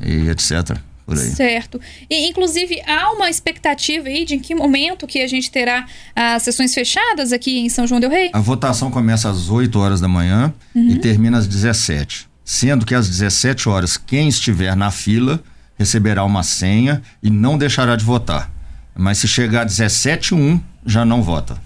e 0.00 0.28
etc. 0.28 0.78
Por 1.04 1.18
aí. 1.18 1.30
Certo. 1.30 1.80
E, 2.08 2.28
inclusive, 2.28 2.80
há 2.86 3.10
uma 3.10 3.28
expectativa 3.28 4.06
aí 4.06 4.24
de 4.24 4.36
em 4.36 4.38
que 4.38 4.54
momento 4.54 5.04
que 5.04 5.20
a 5.20 5.26
gente 5.26 5.50
terá 5.50 5.84
as 6.14 6.44
sessões 6.44 6.72
fechadas 6.72 7.32
aqui 7.32 7.58
em 7.58 7.68
São 7.68 7.88
João 7.88 8.00
del 8.00 8.10
Rei? 8.10 8.30
A 8.32 8.38
votação 8.38 8.88
começa 8.88 9.28
às 9.28 9.48
8 9.48 9.76
horas 9.80 10.00
da 10.00 10.06
manhã 10.06 10.54
uhum. 10.74 10.90
e 10.90 10.98
termina 10.98 11.38
às 11.38 11.48
17. 11.48 12.28
Sendo 12.44 12.86
que 12.86 12.94
às 12.94 13.08
17 13.08 13.68
horas, 13.68 13.96
quem 13.96 14.28
estiver 14.28 14.76
na 14.76 14.92
fila 14.92 15.42
receberá 15.82 16.24
uma 16.24 16.42
senha 16.42 17.02
e 17.22 17.30
não 17.30 17.58
deixará 17.58 17.96
de 17.96 18.04
votar. 18.04 18.50
Mas 18.94 19.18
se 19.18 19.28
chegar 19.28 19.62
a 19.62 19.66
17,1, 19.66 20.60
já 20.86 21.04
não 21.04 21.22
vota. 21.22 21.60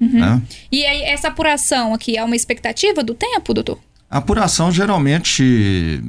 Uhum. 0.00 0.20
Né? 0.20 0.42
E 0.70 0.84
aí, 0.84 1.02
essa 1.02 1.28
apuração 1.28 1.94
aqui 1.94 2.16
é 2.16 2.24
uma 2.24 2.36
expectativa 2.36 3.02
do 3.02 3.14
tempo, 3.14 3.54
doutor? 3.54 3.78
A 4.10 4.18
apuração, 4.18 4.70
geralmente, 4.70 6.02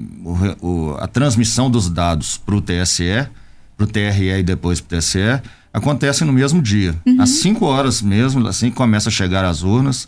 o, 0.61 0.67
o, 0.67 0.97
a 0.99 1.07
transmissão 1.07 1.69
dos 1.69 1.89
dados 1.89 2.37
para 2.37 2.55
o 2.55 2.61
TSE, 2.61 3.27
para 3.75 3.83
o 3.83 3.87
TRE 3.87 4.39
e 4.39 4.43
depois 4.43 4.81
para 4.81 4.97
o 4.97 4.99
TSE, 4.99 5.41
acontece 5.73 6.25
no 6.25 6.33
mesmo 6.33 6.61
dia. 6.61 6.95
Uhum. 7.05 7.21
Às 7.21 7.29
5 7.29 7.65
horas 7.65 8.01
mesmo, 8.01 8.45
assim 8.47 8.69
que 8.69 8.75
começa 8.75 9.09
a 9.09 9.11
chegar 9.11 9.45
as 9.45 9.63
urnas, 9.63 10.07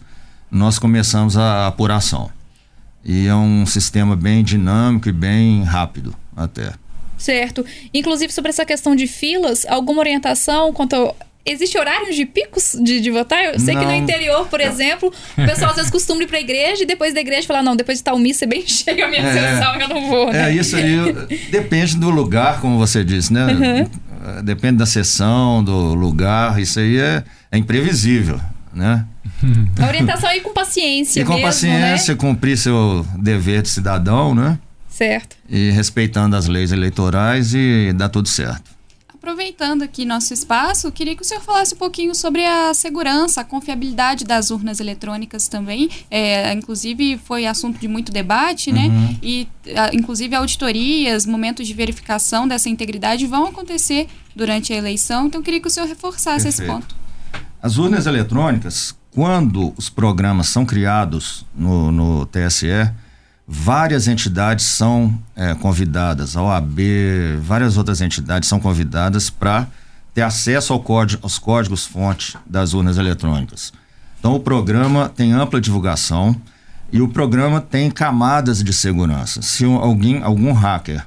nós 0.51 0.77
começamos 0.77 1.38
a 1.38 1.68
apuração. 1.68 2.29
E 3.03 3.27
é 3.27 3.36
um 3.36 3.65
sistema 3.65 4.15
bem 4.15 4.44
dinâmico 4.44 5.08
e 5.08 5.12
bem 5.12 5.63
rápido 5.63 6.13
até. 6.36 6.74
Certo. 7.20 7.64
Inclusive, 7.94 8.34
sobre 8.34 8.50
essa 8.50 8.66
questão 8.66 8.96
de 8.96 9.06
filas, 9.06 9.66
alguma 9.68 10.00
orientação 10.00 10.74
quanto 10.74 10.96
ao 10.96 11.16
Existe 11.46 11.78
horários 11.78 12.16
de 12.16 12.26
picos 12.26 12.76
de, 12.80 13.00
de 13.00 13.10
votar? 13.10 13.44
Eu 13.46 13.60
sei 13.60 13.74
não. 13.74 13.82
que 13.82 13.88
no 13.88 13.96
interior, 13.96 14.48
por 14.48 14.60
exemplo, 14.60 15.12
o 15.36 15.46
pessoal 15.46 15.72
às 15.72 15.78
vezes 15.78 15.90
costuma 15.90 16.22
ir 16.22 16.28
pra 16.28 16.40
igreja 16.40 16.84
e 16.84 16.86
depois 16.86 17.14
da 17.14 17.22
igreja 17.22 17.48
falar, 17.48 17.64
não, 17.64 17.76
depois 17.76 17.98
de 18.00 18.04
tal 18.04 18.20
missa 18.20 18.46
é 18.46 18.48
bem 18.48 18.64
cheia 18.68 19.06
a 19.06 19.10
minha 19.10 19.22
é, 19.24 19.34
sessão, 19.34 19.76
eu 19.80 19.88
não 19.88 20.10
vou. 20.10 20.32
Né? 20.32 20.52
É, 20.52 20.56
isso 20.56 20.76
aí 20.76 21.14
depende 21.50 21.98
do 21.98 22.10
lugar, 22.10 22.60
como 22.60 22.78
você 22.78 23.04
disse, 23.04 23.34
né? 23.34 23.48
Uhum. 23.48 24.44
Depende 24.44 24.78
da 24.78 24.86
sessão, 24.86 25.64
do 25.64 25.96
lugar, 25.96 26.60
isso 26.60 26.80
aí 26.80 27.00
é, 27.00 27.24
é 27.52 27.58
imprevisível, 27.58 28.40
né? 28.72 29.06
A 29.82 29.88
orientação 29.88 30.30
aí 30.30 30.42
com 30.42 30.54
paciência. 30.54 31.22
E 31.22 31.24
com 31.24 31.34
mesmo, 31.34 31.48
paciência, 31.48 32.14
né? 32.14 32.20
cumprir 32.20 32.58
seu 32.58 33.06
dever 33.18 33.62
de 33.62 33.70
cidadão, 33.70 34.36
né? 34.36 34.60
Certo. 35.00 35.38
E 35.48 35.72
respeitando 35.72 36.36
as 36.36 36.48
leis 36.48 36.74
eleitorais 36.74 37.53
e 37.53 37.94
dá 37.96 38.10
tudo 38.10 38.27
certo. 38.27 38.70
Aproveitando 39.13 39.82
aqui 39.82 40.03
nosso 40.03 40.34
espaço, 40.34 40.91
queria 40.91 41.15
que 41.15 41.22
o 41.22 41.25
senhor 41.25 41.39
falasse 41.39 41.74
um 41.74 41.77
pouquinho 41.77 42.13
sobre 42.13 42.46
a 42.46 42.74
segurança, 42.74 43.39
a 43.39 43.44
confiabilidade 43.46 44.25
das 44.25 44.51
urnas 44.51 44.82
eletrônicas 44.82 45.48
também. 45.48 45.89
É, 46.12 46.51
inclusive, 46.51 47.18
foi 47.18 47.46
assunto 47.46 47.79
de 47.79 47.88
muito 47.88 48.12
debate, 48.12 48.74
né? 48.74 48.88
Uhum. 48.88 49.18
E, 49.24 49.48
a, 49.74 49.96
inclusive, 49.96 50.36
auditorias, 50.36 51.25
momentos 51.25 51.65
de 51.65 51.74
verificação 51.74 52.46
dessa 52.46 52.68
integridade 52.68 53.25
vão 53.25 53.46
acontecer 53.46 54.10
durante 54.36 54.74
a 54.74 54.75
eleição. 54.75 55.27
Então, 55.27 55.41
queria 55.41 55.62
que 55.62 55.68
o 55.68 55.72
senhor 55.72 55.88
reforçasse 55.88 56.44
Perfeito. 56.44 56.62
esse 56.62 56.65
ponto. 56.65 56.96
As 57.62 57.77
urnas 57.77 58.06
eletrônicas, 58.06 58.94
quando 59.12 59.74
os 59.77 59.89
programas 59.89 60.48
são 60.48 60.65
criados 60.65 61.46
no, 61.56 61.89
no 61.89 62.25
TSE, 62.25 62.91
várias 63.51 64.08
entidades 64.08 64.63
são 64.68 65.18
é, 65.36 65.56
convidadas, 65.56 66.38
a 66.38 66.44
OAB, 66.44 66.79
várias 67.41 67.77
outras 67.77 68.00
entidades 68.00 68.48
são 68.48 68.60
convidadas 68.60 69.32
para 69.32 69.65
ter 70.13 70.22
acesso 70.22 70.72
ao 70.72 70.79
código, 70.79 71.24
aos 71.24 71.39
códigos-fonte 71.39 72.38
das 72.46 72.75
urnas 72.75 72.98
eletrônicas. 72.98 73.74
Então, 74.20 74.36
o 74.36 74.39
programa 74.39 75.10
tem 75.10 75.34
ampla 75.34 75.60
divulgação 75.60 76.39
e 76.91 77.01
o 77.01 77.08
programa 77.08 77.60
tem 77.60 77.89
camadas 77.89 78.63
de 78.63 78.72
segurança. 78.72 79.41
Se 79.41 79.65
alguém, 79.65 80.22
algum 80.22 80.53
hacker 80.53 81.03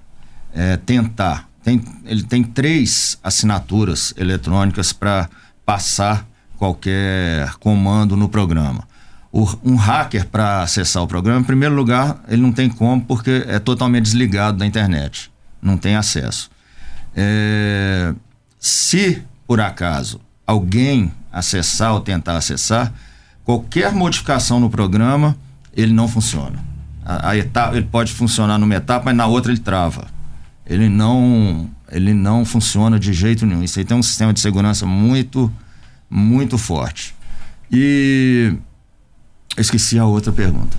é, 0.53 0.77
tentar, 0.77 1.49
tem, 1.63 1.81
ele 2.05 2.25
tem 2.25 2.43
três 2.43 3.19
assinaturas 3.23 4.13
eletrônicas 4.17 4.93
para 4.93 5.29
passar 5.65 6.27
qualquer 6.59 7.55
comando 7.61 8.17
no 8.17 8.29
programa. 8.29 8.83
Um 9.33 9.77
hacker 9.77 10.27
para 10.27 10.63
acessar 10.63 11.03
o 11.03 11.07
programa, 11.07 11.41
em 11.41 11.45
primeiro 11.45 11.75
lugar, 11.75 12.23
ele 12.29 12.43
não 12.43 12.53
tem 12.53 12.69
como 12.69 13.01
porque 13.03 13.45
é 13.49 13.59
totalmente 13.59 14.05
desligado 14.05 14.59
da 14.59 14.67
internet, 14.67 15.33
não 15.61 15.79
tem 15.79 15.97
acesso. 15.97 16.51
É, 17.17 18.15
se 18.59 19.23
por 19.47 19.61
acaso 19.61 20.21
alguém 20.47 21.13
acessar 21.33 21.95
ou 21.95 22.01
tentar 22.01 22.37
acessar, 22.37 22.93
qualquer 23.43 23.93
modificação 23.93 24.61
no 24.61 24.69
programa 24.69 25.37
ele 25.75 25.95
não 25.95 26.07
funciona. 26.07 26.59
A, 27.05 27.31
a, 27.31 27.37
etapa 27.37 27.77
ele 27.77 27.87
pode 27.87 28.13
funcionar 28.13 28.59
numa 28.59 28.75
etapa, 28.75 29.07
mas 29.07 29.17
na 29.17 29.27
outra 29.27 29.51
ele 29.51 29.61
trava. 29.61 30.07
Ele 30.67 30.89
não 30.89 31.71
ele 31.91 32.15
não 32.15 32.45
funciona 32.45 32.99
de 32.99 33.13
jeito 33.13 33.45
nenhum. 33.45 33.63
Isso 33.63 33.79
aí 33.79 33.85
tem 33.85 33.97
um 33.97 34.03
sistema 34.03 34.33
de 34.33 34.41
segurança 34.41 34.85
muito 34.85 35.51
muito 36.09 36.59
forte. 36.59 37.15
E 37.71 38.55
esqueci 39.57 39.99
a 39.99 40.07
outra 40.07 40.33
pergunta. 40.33 40.77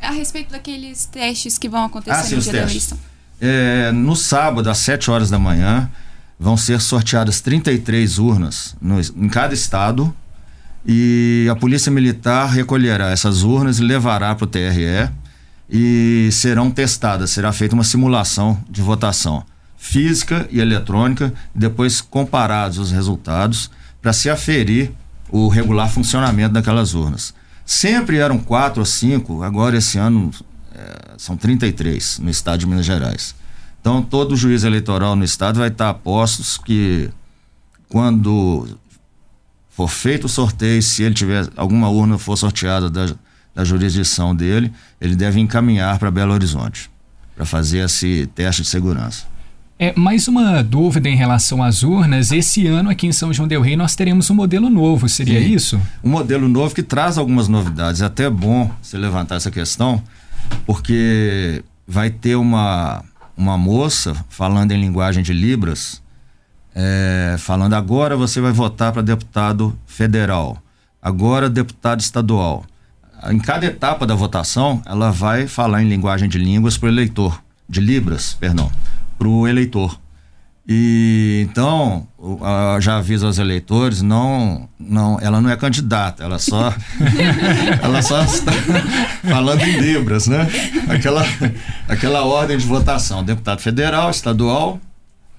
É 0.00 0.06
a 0.08 0.12
respeito 0.12 0.52
daqueles 0.52 1.06
testes 1.06 1.58
que 1.58 1.68
vão 1.68 1.84
acontecer 1.84 2.16
ah, 2.16 2.22
sim, 2.22 2.36
no 2.36 2.42
dia 2.42 2.52
testes. 2.52 2.88
da 2.90 2.96
eleição. 2.96 2.98
É, 3.40 3.92
no 3.92 4.14
sábado, 4.14 4.70
às 4.70 4.78
7 4.78 5.10
horas 5.10 5.30
da 5.30 5.38
manhã, 5.38 5.90
vão 6.38 6.56
ser 6.56 6.80
sorteadas 6.80 7.40
33 7.40 8.18
urnas 8.18 8.76
no, 8.80 9.00
em 9.00 9.28
cada 9.28 9.54
estado 9.54 10.14
e 10.86 11.48
a 11.50 11.54
Polícia 11.54 11.90
Militar 11.90 12.48
recolherá 12.48 13.10
essas 13.10 13.42
urnas 13.42 13.78
e 13.78 13.82
levará 13.82 14.34
para 14.34 14.44
o 14.44 14.46
TRE 14.46 15.10
e 15.70 16.28
serão 16.32 16.70
testadas, 16.70 17.30
será 17.30 17.52
feita 17.52 17.74
uma 17.74 17.84
simulação 17.84 18.62
de 18.68 18.82
votação 18.82 19.44
física 19.76 20.46
e 20.50 20.60
eletrônica, 20.60 21.32
depois 21.54 22.00
comparados 22.00 22.78
os 22.78 22.92
resultados 22.92 23.70
para 24.00 24.12
se 24.12 24.30
aferir 24.30 24.92
o 25.28 25.48
regular 25.48 25.90
funcionamento 25.90 26.52
daquelas 26.54 26.94
urnas. 26.94 27.34
Sempre 27.64 28.18
eram 28.18 28.38
quatro 28.38 28.80
ou 28.80 28.86
cinco, 28.86 29.42
agora 29.42 29.76
esse 29.76 29.98
ano 29.98 30.30
é, 30.74 31.14
são 31.16 31.36
33 31.36 32.18
no 32.18 32.30
estado 32.30 32.60
de 32.60 32.66
Minas 32.66 32.84
Gerais. 32.84 33.34
Então 33.80 34.02
todo 34.02 34.36
juiz 34.36 34.64
eleitoral 34.64 35.16
no 35.16 35.24
estado 35.24 35.58
vai 35.58 35.68
estar 35.68 35.90
a 35.90 35.94
postos 35.94 36.56
que 36.58 37.10
quando 37.88 38.78
for 39.70 39.88
feito 39.88 40.24
o 40.24 40.28
sorteio, 40.28 40.82
se 40.82 41.02
ele 41.02 41.14
tiver 41.14 41.48
alguma 41.56 41.88
urna 41.88 42.18
for 42.18 42.36
sorteada 42.36 42.88
da, 42.88 43.14
da 43.54 43.64
jurisdição 43.64 44.34
dele, 44.34 44.72
ele 45.00 45.16
deve 45.16 45.40
encaminhar 45.40 45.98
para 45.98 46.10
Belo 46.10 46.32
Horizonte 46.32 46.90
para 47.34 47.44
fazer 47.44 47.78
esse 47.78 48.28
teste 48.34 48.62
de 48.62 48.68
segurança. 48.68 49.31
É, 49.82 49.92
mais 49.96 50.28
uma 50.28 50.62
dúvida 50.62 51.08
em 51.08 51.16
relação 51.16 51.60
às 51.60 51.82
urnas. 51.82 52.30
Esse 52.30 52.68
ano 52.68 52.88
aqui 52.88 53.08
em 53.08 53.10
São 53.10 53.32
João 53.32 53.48
del 53.48 53.60
Rei 53.60 53.74
nós 53.74 53.96
teremos 53.96 54.30
um 54.30 54.34
modelo 54.36 54.70
novo, 54.70 55.08
seria 55.08 55.40
Sim, 55.40 55.52
isso? 55.52 55.82
Um 56.04 56.10
modelo 56.10 56.48
novo 56.48 56.72
que 56.72 56.84
traz 56.84 57.18
algumas 57.18 57.48
novidades. 57.48 58.00
É 58.00 58.04
até 58.04 58.30
bom 58.30 58.70
você 58.80 58.96
levantar 58.96 59.34
essa 59.34 59.50
questão, 59.50 60.00
porque 60.64 61.64
vai 61.84 62.10
ter 62.10 62.36
uma, 62.36 63.02
uma 63.36 63.58
moça 63.58 64.14
falando 64.28 64.70
em 64.70 64.80
linguagem 64.80 65.20
de 65.20 65.32
Libras, 65.32 66.00
é, 66.76 67.34
falando 67.40 67.74
agora 67.74 68.16
você 68.16 68.40
vai 68.40 68.52
votar 68.52 68.92
para 68.92 69.02
deputado 69.02 69.76
federal, 69.84 70.62
agora 71.02 71.50
deputado 71.50 71.98
estadual. 71.98 72.64
Em 73.28 73.40
cada 73.40 73.66
etapa 73.66 74.06
da 74.06 74.14
votação, 74.14 74.80
ela 74.86 75.10
vai 75.10 75.48
falar 75.48 75.82
em 75.82 75.88
linguagem 75.88 76.28
de 76.28 76.38
línguas 76.38 76.78
para 76.78 76.86
o 76.86 76.88
eleitor, 76.88 77.42
de 77.68 77.80
Libras, 77.80 78.36
perdão 78.38 78.70
para 79.22 79.28
o 79.28 79.46
eleitor. 79.46 80.00
E 80.68 81.46
então, 81.48 82.06
já 82.80 82.98
aviso 82.98 83.26
aos 83.26 83.38
eleitores, 83.38 84.00
não, 84.00 84.68
não, 84.78 85.18
ela 85.20 85.40
não 85.40 85.50
é 85.50 85.56
candidata, 85.56 86.22
ela 86.22 86.38
só 86.38 86.72
ela 87.82 88.00
só 88.02 88.22
está 88.24 88.52
falando 89.22 89.60
em 89.62 89.80
libras, 89.80 90.26
né? 90.26 90.48
Aquela 90.88 91.24
aquela 91.88 92.24
ordem 92.24 92.56
de 92.56 92.64
votação, 92.64 93.24
deputado 93.24 93.60
federal, 93.60 94.10
estadual, 94.10 94.80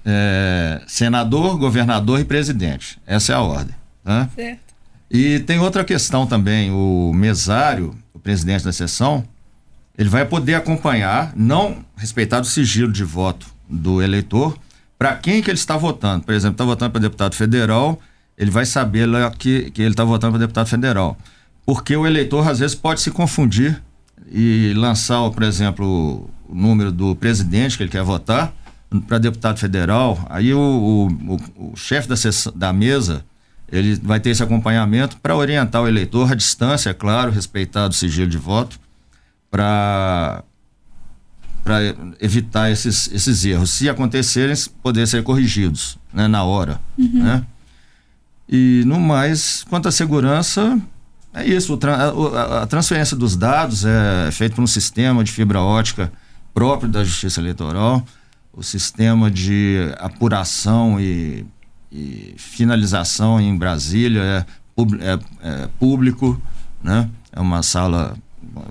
é, 0.04 0.82
senador, 0.86 1.58
governador 1.58 2.20
e 2.20 2.24
presidente. 2.24 2.98
Essa 3.06 3.32
é 3.32 3.36
a 3.36 3.40
ordem, 3.40 3.74
né? 4.04 4.28
Certo. 4.34 4.74
E 5.10 5.40
tem 5.40 5.58
outra 5.58 5.84
questão 5.84 6.26
também, 6.26 6.70
o 6.70 7.12
mesário, 7.14 7.94
o 8.12 8.18
presidente 8.18 8.64
da 8.64 8.72
sessão, 8.72 9.24
ele 9.96 10.08
vai 10.08 10.24
poder 10.26 10.54
acompanhar, 10.54 11.32
não 11.34 11.78
respeitar 11.96 12.40
o 12.40 12.44
sigilo 12.44 12.92
de 12.92 13.04
voto 13.04 13.53
do 13.74 14.02
eleitor 14.02 14.56
para 14.98 15.16
quem 15.16 15.42
que 15.42 15.50
ele 15.50 15.58
está 15.58 15.76
votando. 15.76 16.24
Por 16.24 16.34
exemplo, 16.34 16.54
está 16.54 16.64
votando 16.64 16.92
para 16.92 17.00
deputado 17.00 17.34
federal, 17.34 18.00
ele 18.38 18.50
vai 18.50 18.64
saber 18.64 19.06
lá 19.06 19.30
que, 19.30 19.70
que 19.70 19.82
ele 19.82 19.90
está 19.90 20.04
votando 20.04 20.32
para 20.32 20.40
deputado 20.40 20.68
federal. 20.68 21.16
Porque 21.66 21.96
o 21.96 22.06
eleitor, 22.06 22.48
às 22.48 22.58
vezes, 22.58 22.74
pode 22.74 23.00
se 23.00 23.10
confundir 23.10 23.82
e 24.30 24.72
lançar, 24.76 25.28
por 25.30 25.42
exemplo, 25.42 26.28
o 26.48 26.54
número 26.54 26.92
do 26.92 27.14
presidente 27.16 27.76
que 27.76 27.82
ele 27.82 27.90
quer 27.90 28.02
votar 28.02 28.52
para 29.06 29.18
deputado 29.18 29.58
federal. 29.58 30.18
Aí 30.28 30.54
o, 30.54 30.58
o, 30.58 31.72
o, 31.72 31.76
chefe 31.76 32.08
da, 32.08 32.14
da 32.54 32.72
mesa 32.72 33.24
ele 33.70 33.96
vai 33.96 34.20
ter 34.20 34.30
esse 34.30 34.42
acompanhamento 34.42 35.16
para 35.18 35.34
orientar 35.34 35.82
o 35.82 35.88
eleitor 35.88 36.30
à 36.30 36.34
distância, 36.34 36.90
é 36.90 36.94
claro, 36.94 37.32
respeitado 37.32 37.92
o 37.92 37.96
sigilo 37.96 38.28
de 38.28 38.38
voto, 38.38 38.78
para 39.50 40.44
para 41.64 41.78
evitar 42.20 42.70
esses, 42.70 43.10
esses 43.10 43.44
erros. 43.44 43.70
Se 43.70 43.88
acontecerem, 43.88 44.54
poder 44.82 45.08
ser 45.08 45.22
corrigidos 45.22 45.98
né, 46.12 46.28
na 46.28 46.44
hora. 46.44 46.78
Uhum. 46.98 47.24
Né? 47.24 47.44
E 48.46 48.82
no 48.86 49.00
mais, 49.00 49.64
quanto 49.70 49.88
à 49.88 49.90
segurança, 49.90 50.78
é 51.32 51.46
isso. 51.46 51.78
A, 51.82 52.62
a, 52.62 52.66
transferência 52.66 53.16
dos 53.16 53.34
dados 53.34 53.84
é 53.86 54.30
feita 54.30 54.54
por 54.54 54.62
um 54.62 54.66
sistema 54.66 55.24
de 55.24 55.32
fibra 55.32 55.60
ótica 55.60 56.12
próprio 56.52 56.88
da 56.88 57.02
Justiça 57.02 57.40
Eleitoral, 57.40 58.04
o 58.52 58.62
sistema 58.62 59.28
de 59.28 59.78
apuração 59.98 61.00
e, 61.00 61.44
e 61.90 62.34
finalização 62.36 63.40
em 63.40 63.56
Brasília 63.56 64.20
é, 64.22 64.46
é, 65.00 65.62
é 65.64 65.68
público, 65.80 66.40
né? 66.80 67.10
É 67.32 67.40
uma 67.40 67.64
sala, 67.64 68.16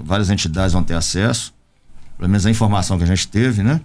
várias 0.01 0.29
entidades 0.29 0.71
vão 0.71 0.81
ter 0.81 0.93
acesso 0.93 1.53
pelo 2.23 2.31
menos 2.31 2.45
a 2.45 2.49
informação 2.49 2.97
que 2.97 3.03
a 3.03 3.07
gente 3.07 3.27
teve, 3.27 3.61
né? 3.61 3.81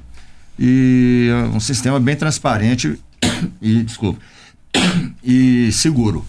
E 0.57 1.29
é 1.29 1.57
um 1.57 1.59
sistema 1.59 1.99
bem 1.99 2.15
transparente 2.15 2.97
e, 3.61 3.83
desculpa, 3.83 4.21
e 5.25 5.73
seguro. 5.73 6.25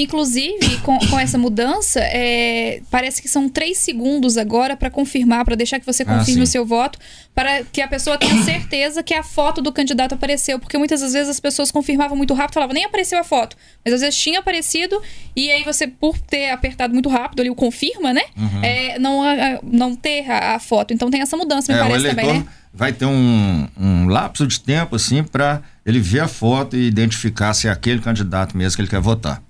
Inclusive, 0.00 0.78
com, 0.78 0.98
com 0.98 1.18
essa 1.18 1.36
mudança, 1.36 2.00
é, 2.00 2.80
parece 2.90 3.20
que 3.20 3.28
são 3.28 3.50
três 3.50 3.76
segundos 3.76 4.38
agora 4.38 4.74
para 4.74 4.88
confirmar, 4.88 5.44
para 5.44 5.54
deixar 5.54 5.78
que 5.78 5.84
você 5.84 6.04
ah, 6.04 6.06
confirme 6.06 6.40
ah, 6.40 6.44
o 6.44 6.46
seu 6.46 6.64
voto, 6.64 6.98
para 7.34 7.64
que 7.64 7.82
a 7.82 7.88
pessoa 7.88 8.16
tenha 8.16 8.34
certeza 8.42 9.02
que 9.02 9.12
a 9.12 9.22
foto 9.22 9.60
do 9.60 9.70
candidato 9.70 10.14
apareceu. 10.14 10.58
Porque 10.58 10.78
muitas 10.78 11.02
das 11.02 11.12
vezes 11.12 11.28
as 11.28 11.38
pessoas 11.38 11.70
confirmavam 11.70 12.16
muito 12.16 12.32
rápido, 12.32 12.54
falavam, 12.54 12.72
nem 12.72 12.86
apareceu 12.86 13.18
a 13.18 13.24
foto. 13.24 13.58
Mas 13.84 13.92
às 13.92 14.00
vezes 14.00 14.18
tinha 14.18 14.38
aparecido, 14.38 15.02
e 15.36 15.50
aí 15.50 15.64
você, 15.64 15.86
por 15.86 16.18
ter 16.18 16.50
apertado 16.50 16.94
muito 16.94 17.10
rápido 17.10 17.40
ali 17.40 17.50
o 17.50 17.54
confirma, 17.54 18.14
né? 18.14 18.22
Uhum. 18.38 18.64
É, 18.64 18.98
não, 18.98 19.20
não 19.62 19.94
ter 19.94 20.30
a, 20.30 20.54
a, 20.54 20.58
foto. 20.58 20.94
Então 20.94 21.10
tem 21.10 21.20
essa 21.20 21.36
mudança, 21.36 21.72
me 21.74 21.78
é, 21.78 21.82
parece 21.82 22.08
também, 22.08 22.40
né? 22.40 22.46
Vai 22.72 22.92
ter 22.92 23.04
um, 23.04 23.68
um 23.78 24.08
lapso 24.08 24.46
de 24.46 24.60
tempo, 24.60 24.96
assim, 24.96 25.22
para 25.22 25.60
ele 25.84 26.00
ver 26.00 26.20
a 26.20 26.28
foto 26.28 26.74
e 26.74 26.86
identificar 26.86 27.52
se 27.52 27.68
é 27.68 27.70
aquele 27.70 28.00
candidato 28.00 28.56
mesmo 28.56 28.76
que 28.76 28.82
ele 28.82 28.88
quer 28.88 29.00
votar. 29.00 29.42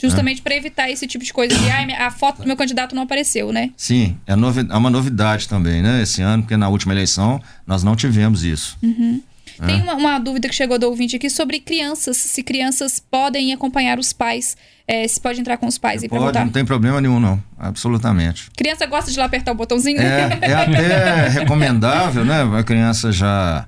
Justamente 0.00 0.40
para 0.40 0.54
evitar 0.54 0.88
esse 0.88 1.06
tipo 1.06 1.24
de 1.24 1.32
coisa 1.32 1.56
de 1.56 1.70
ah, 1.70 2.06
a 2.06 2.10
foto 2.10 2.42
do 2.42 2.46
meu 2.46 2.56
candidato 2.56 2.94
não 2.94 3.02
apareceu, 3.02 3.52
né? 3.52 3.70
Sim, 3.76 4.16
é, 4.26 4.36
novi 4.36 4.66
é 4.70 4.76
uma 4.76 4.90
novidade 4.90 5.48
também, 5.48 5.82
né? 5.82 6.02
Esse 6.02 6.22
ano, 6.22 6.44
porque 6.44 6.56
na 6.56 6.68
última 6.68 6.94
eleição 6.94 7.40
nós 7.66 7.82
não 7.82 7.96
tivemos 7.96 8.44
isso. 8.44 8.78
Uhum. 8.80 9.20
É. 9.60 9.66
Tem 9.66 9.82
uma, 9.82 9.94
uma, 9.94 10.18
dúvida 10.20 10.48
que 10.48 10.54
chegou 10.54 10.78
do 10.78 10.86
ouvinte 10.86 11.16
aqui 11.16 11.28
sobre 11.28 11.58
crianças, 11.58 12.16
se 12.16 12.42
crianças 12.44 13.00
podem 13.00 13.52
acompanhar 13.52 13.98
os 13.98 14.12
pais, 14.12 14.56
é, 14.86 15.06
se 15.08 15.20
pode 15.20 15.40
entrar 15.40 15.56
com 15.56 15.66
os 15.66 15.78
pais 15.78 16.04
e 16.04 16.08
Pode, 16.08 16.38
não 16.38 16.48
tem 16.48 16.64
problema 16.64 17.00
nenhum, 17.00 17.18
não. 17.18 17.42
Absolutamente. 17.58 18.50
Criança 18.56 18.86
gosta 18.86 19.10
de 19.10 19.18
lá 19.18 19.24
apertar 19.24 19.50
o 19.50 19.54
botãozinho? 19.56 20.00
É, 20.00 20.38
é 20.42 20.54
até 20.54 21.28
recomendável, 21.28 22.24
né? 22.24 22.42
A 22.56 22.62
criança 22.62 23.10
já 23.10 23.66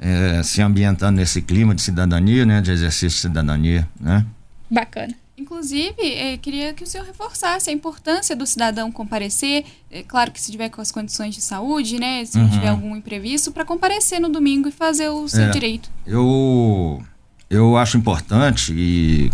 é, 0.00 0.42
se 0.42 0.60
ambientando 0.60 1.18
nesse 1.18 1.40
clima 1.40 1.72
de 1.72 1.82
cidadania, 1.82 2.44
né? 2.44 2.60
De 2.60 2.72
exercício 2.72 3.08
de 3.08 3.14
cidadania, 3.14 3.88
né? 4.00 4.26
Bacana. 4.68 5.14
Inclusive, 5.38 5.94
eh, 6.02 6.36
queria 6.36 6.74
que 6.74 6.82
o 6.82 6.86
senhor 6.86 7.06
reforçasse 7.06 7.70
a 7.70 7.72
importância 7.72 8.34
do 8.34 8.44
cidadão 8.44 8.90
comparecer. 8.90 9.64
É 9.88 10.02
claro 10.02 10.32
que 10.32 10.40
se 10.40 10.50
tiver 10.50 10.68
com 10.68 10.80
as 10.80 10.90
condições 10.90 11.32
de 11.32 11.40
saúde, 11.40 11.96
né? 11.96 12.24
Se 12.24 12.36
uhum. 12.36 12.50
tiver 12.50 12.66
algum 12.66 12.96
imprevisto, 12.96 13.52
para 13.52 13.64
comparecer 13.64 14.20
no 14.20 14.28
domingo 14.28 14.68
e 14.68 14.72
fazer 14.72 15.08
o 15.10 15.28
seu 15.28 15.44
é, 15.44 15.50
direito. 15.50 15.88
Eu, 16.04 17.00
eu 17.48 17.76
acho 17.76 17.96
importante 17.96 18.74
e, 18.76 19.30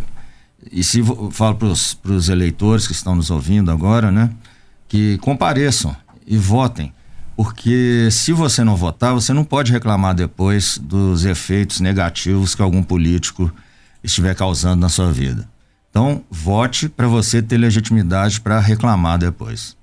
e 0.70 0.84
se 0.84 1.02
falo 1.30 1.56
para 1.56 2.12
os 2.12 2.28
eleitores 2.28 2.86
que 2.86 2.92
estão 2.92 3.16
nos 3.16 3.30
ouvindo 3.30 3.70
agora, 3.70 4.12
né? 4.12 4.30
Que 4.86 5.16
compareçam 5.18 5.96
e 6.26 6.36
votem. 6.36 6.92
Porque 7.34 8.10
se 8.10 8.30
você 8.30 8.62
não 8.62 8.76
votar, 8.76 9.14
você 9.14 9.32
não 9.32 9.42
pode 9.42 9.72
reclamar 9.72 10.14
depois 10.14 10.76
dos 10.76 11.24
efeitos 11.24 11.80
negativos 11.80 12.54
que 12.54 12.60
algum 12.60 12.82
político 12.82 13.50
estiver 14.02 14.34
causando 14.34 14.82
na 14.82 14.90
sua 14.90 15.10
vida. 15.10 15.53
Então, 15.94 16.24
vote 16.28 16.88
para 16.88 17.06
você 17.06 17.40
ter 17.40 17.56
legitimidade 17.56 18.40
para 18.40 18.58
reclamar 18.58 19.16
depois. 19.16 19.76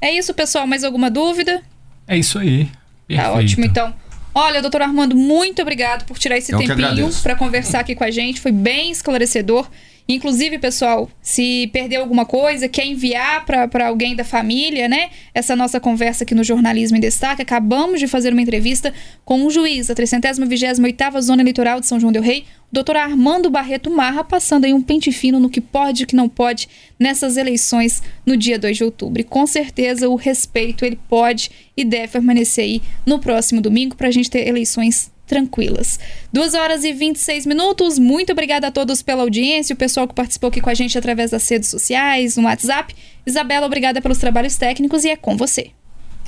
É 0.00 0.10
isso, 0.10 0.32
pessoal. 0.32 0.66
Mais 0.66 0.82
alguma 0.82 1.10
dúvida? 1.10 1.60
É 2.08 2.16
isso 2.16 2.38
aí. 2.38 2.70
Perfeito. 3.06 3.30
Tá 3.30 3.32
ótimo, 3.38 3.64
então. 3.66 3.94
Olha, 4.34 4.62
doutor 4.62 4.80
Armando, 4.80 5.14
muito 5.14 5.60
obrigado 5.60 6.06
por 6.06 6.18
tirar 6.18 6.38
esse 6.38 6.54
Eu 6.54 6.58
tempinho 6.58 7.10
para 7.22 7.36
conversar 7.36 7.80
aqui 7.80 7.94
com 7.94 8.02
a 8.02 8.10
gente. 8.10 8.40
Foi 8.40 8.50
bem 8.50 8.90
esclarecedor. 8.90 9.68
Inclusive, 10.14 10.58
pessoal, 10.58 11.08
se 11.22 11.70
perdeu 11.72 12.00
alguma 12.00 12.24
coisa, 12.24 12.68
quer 12.68 12.84
enviar 12.84 13.46
para 13.46 13.86
alguém 13.86 14.16
da 14.16 14.24
família, 14.24 14.88
né? 14.88 15.10
Essa 15.32 15.54
nossa 15.54 15.78
conversa 15.78 16.24
aqui 16.24 16.34
no 16.34 16.42
Jornalismo 16.42 16.96
em 16.96 17.00
Destaque. 17.00 17.42
Acabamos 17.42 18.00
de 18.00 18.08
fazer 18.08 18.32
uma 18.32 18.42
entrevista 18.42 18.92
com 19.24 19.40
um 19.40 19.50
juiz 19.50 19.86
da 19.86 19.94
328ª 19.94 21.20
Zona 21.20 21.44
Litoral 21.44 21.78
de 21.78 21.86
São 21.86 22.00
João 22.00 22.12
del 22.12 22.22
Rei, 22.22 22.44
o 22.70 22.74
doutor 22.74 22.96
Armando 22.96 23.48
Barreto 23.50 23.88
Marra, 23.88 24.24
passando 24.24 24.64
aí 24.64 24.74
um 24.74 24.82
pente 24.82 25.12
fino 25.12 25.38
no 25.38 25.48
que 25.48 25.60
pode 25.60 26.02
e 26.02 26.06
que 26.06 26.16
não 26.16 26.28
pode 26.28 26.68
nessas 26.98 27.36
eleições 27.36 28.02
no 28.26 28.36
dia 28.36 28.58
2 28.58 28.78
de 28.78 28.84
outubro. 28.84 29.20
E 29.20 29.24
com 29.24 29.46
certeza 29.46 30.08
o 30.08 30.16
respeito, 30.16 30.84
ele 30.84 30.98
pode 31.08 31.50
e 31.76 31.84
deve 31.84 32.08
permanecer 32.08 32.64
aí 32.64 32.82
no 33.06 33.20
próximo 33.20 33.60
domingo 33.60 33.94
para 33.94 34.08
a 34.08 34.10
gente 34.12 34.28
ter 34.28 34.48
eleições 34.48 35.12
tranquilas. 35.30 36.00
2 36.32 36.54
horas 36.54 36.82
e 36.82 36.92
26 36.92 37.46
minutos. 37.46 38.00
Muito 38.00 38.32
obrigada 38.32 38.66
a 38.66 38.70
todos 38.72 39.00
pela 39.00 39.22
audiência, 39.22 39.74
o 39.74 39.76
pessoal 39.76 40.08
que 40.08 40.14
participou 40.14 40.48
aqui 40.48 40.60
com 40.60 40.68
a 40.68 40.74
gente 40.74 40.98
através 40.98 41.30
das 41.30 41.48
redes 41.48 41.70
sociais, 41.70 42.36
no 42.36 42.42
WhatsApp. 42.42 42.94
Isabela, 43.24 43.64
obrigada 43.64 44.02
pelos 44.02 44.18
trabalhos 44.18 44.56
técnicos 44.56 45.04
e 45.04 45.10
é 45.10 45.16
com 45.16 45.36
você. 45.36 45.70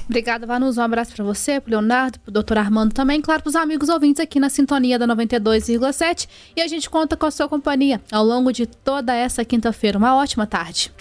Obrigada, 0.08 0.46
Vanus. 0.46 0.78
Um 0.78 0.82
abraço 0.82 1.12
para 1.14 1.24
você, 1.24 1.60
pro 1.60 1.70
Leonardo, 1.72 2.20
pro 2.20 2.32
doutor 2.32 2.58
Armando 2.58 2.92
também, 2.92 3.20
claro, 3.20 3.42
pros 3.42 3.56
amigos 3.56 3.88
ouvintes 3.88 4.20
aqui 4.20 4.38
na 4.38 4.48
sintonia 4.48 4.98
da 4.98 5.06
92,7. 5.06 6.28
E 6.56 6.60
a 6.60 6.68
gente 6.68 6.88
conta 6.88 7.16
com 7.16 7.26
a 7.26 7.30
sua 7.30 7.48
companhia 7.48 8.00
ao 8.10 8.24
longo 8.24 8.52
de 8.52 8.66
toda 8.66 9.14
essa 9.14 9.44
quinta-feira. 9.44 9.98
Uma 9.98 10.14
ótima 10.14 10.46
tarde. 10.46 10.92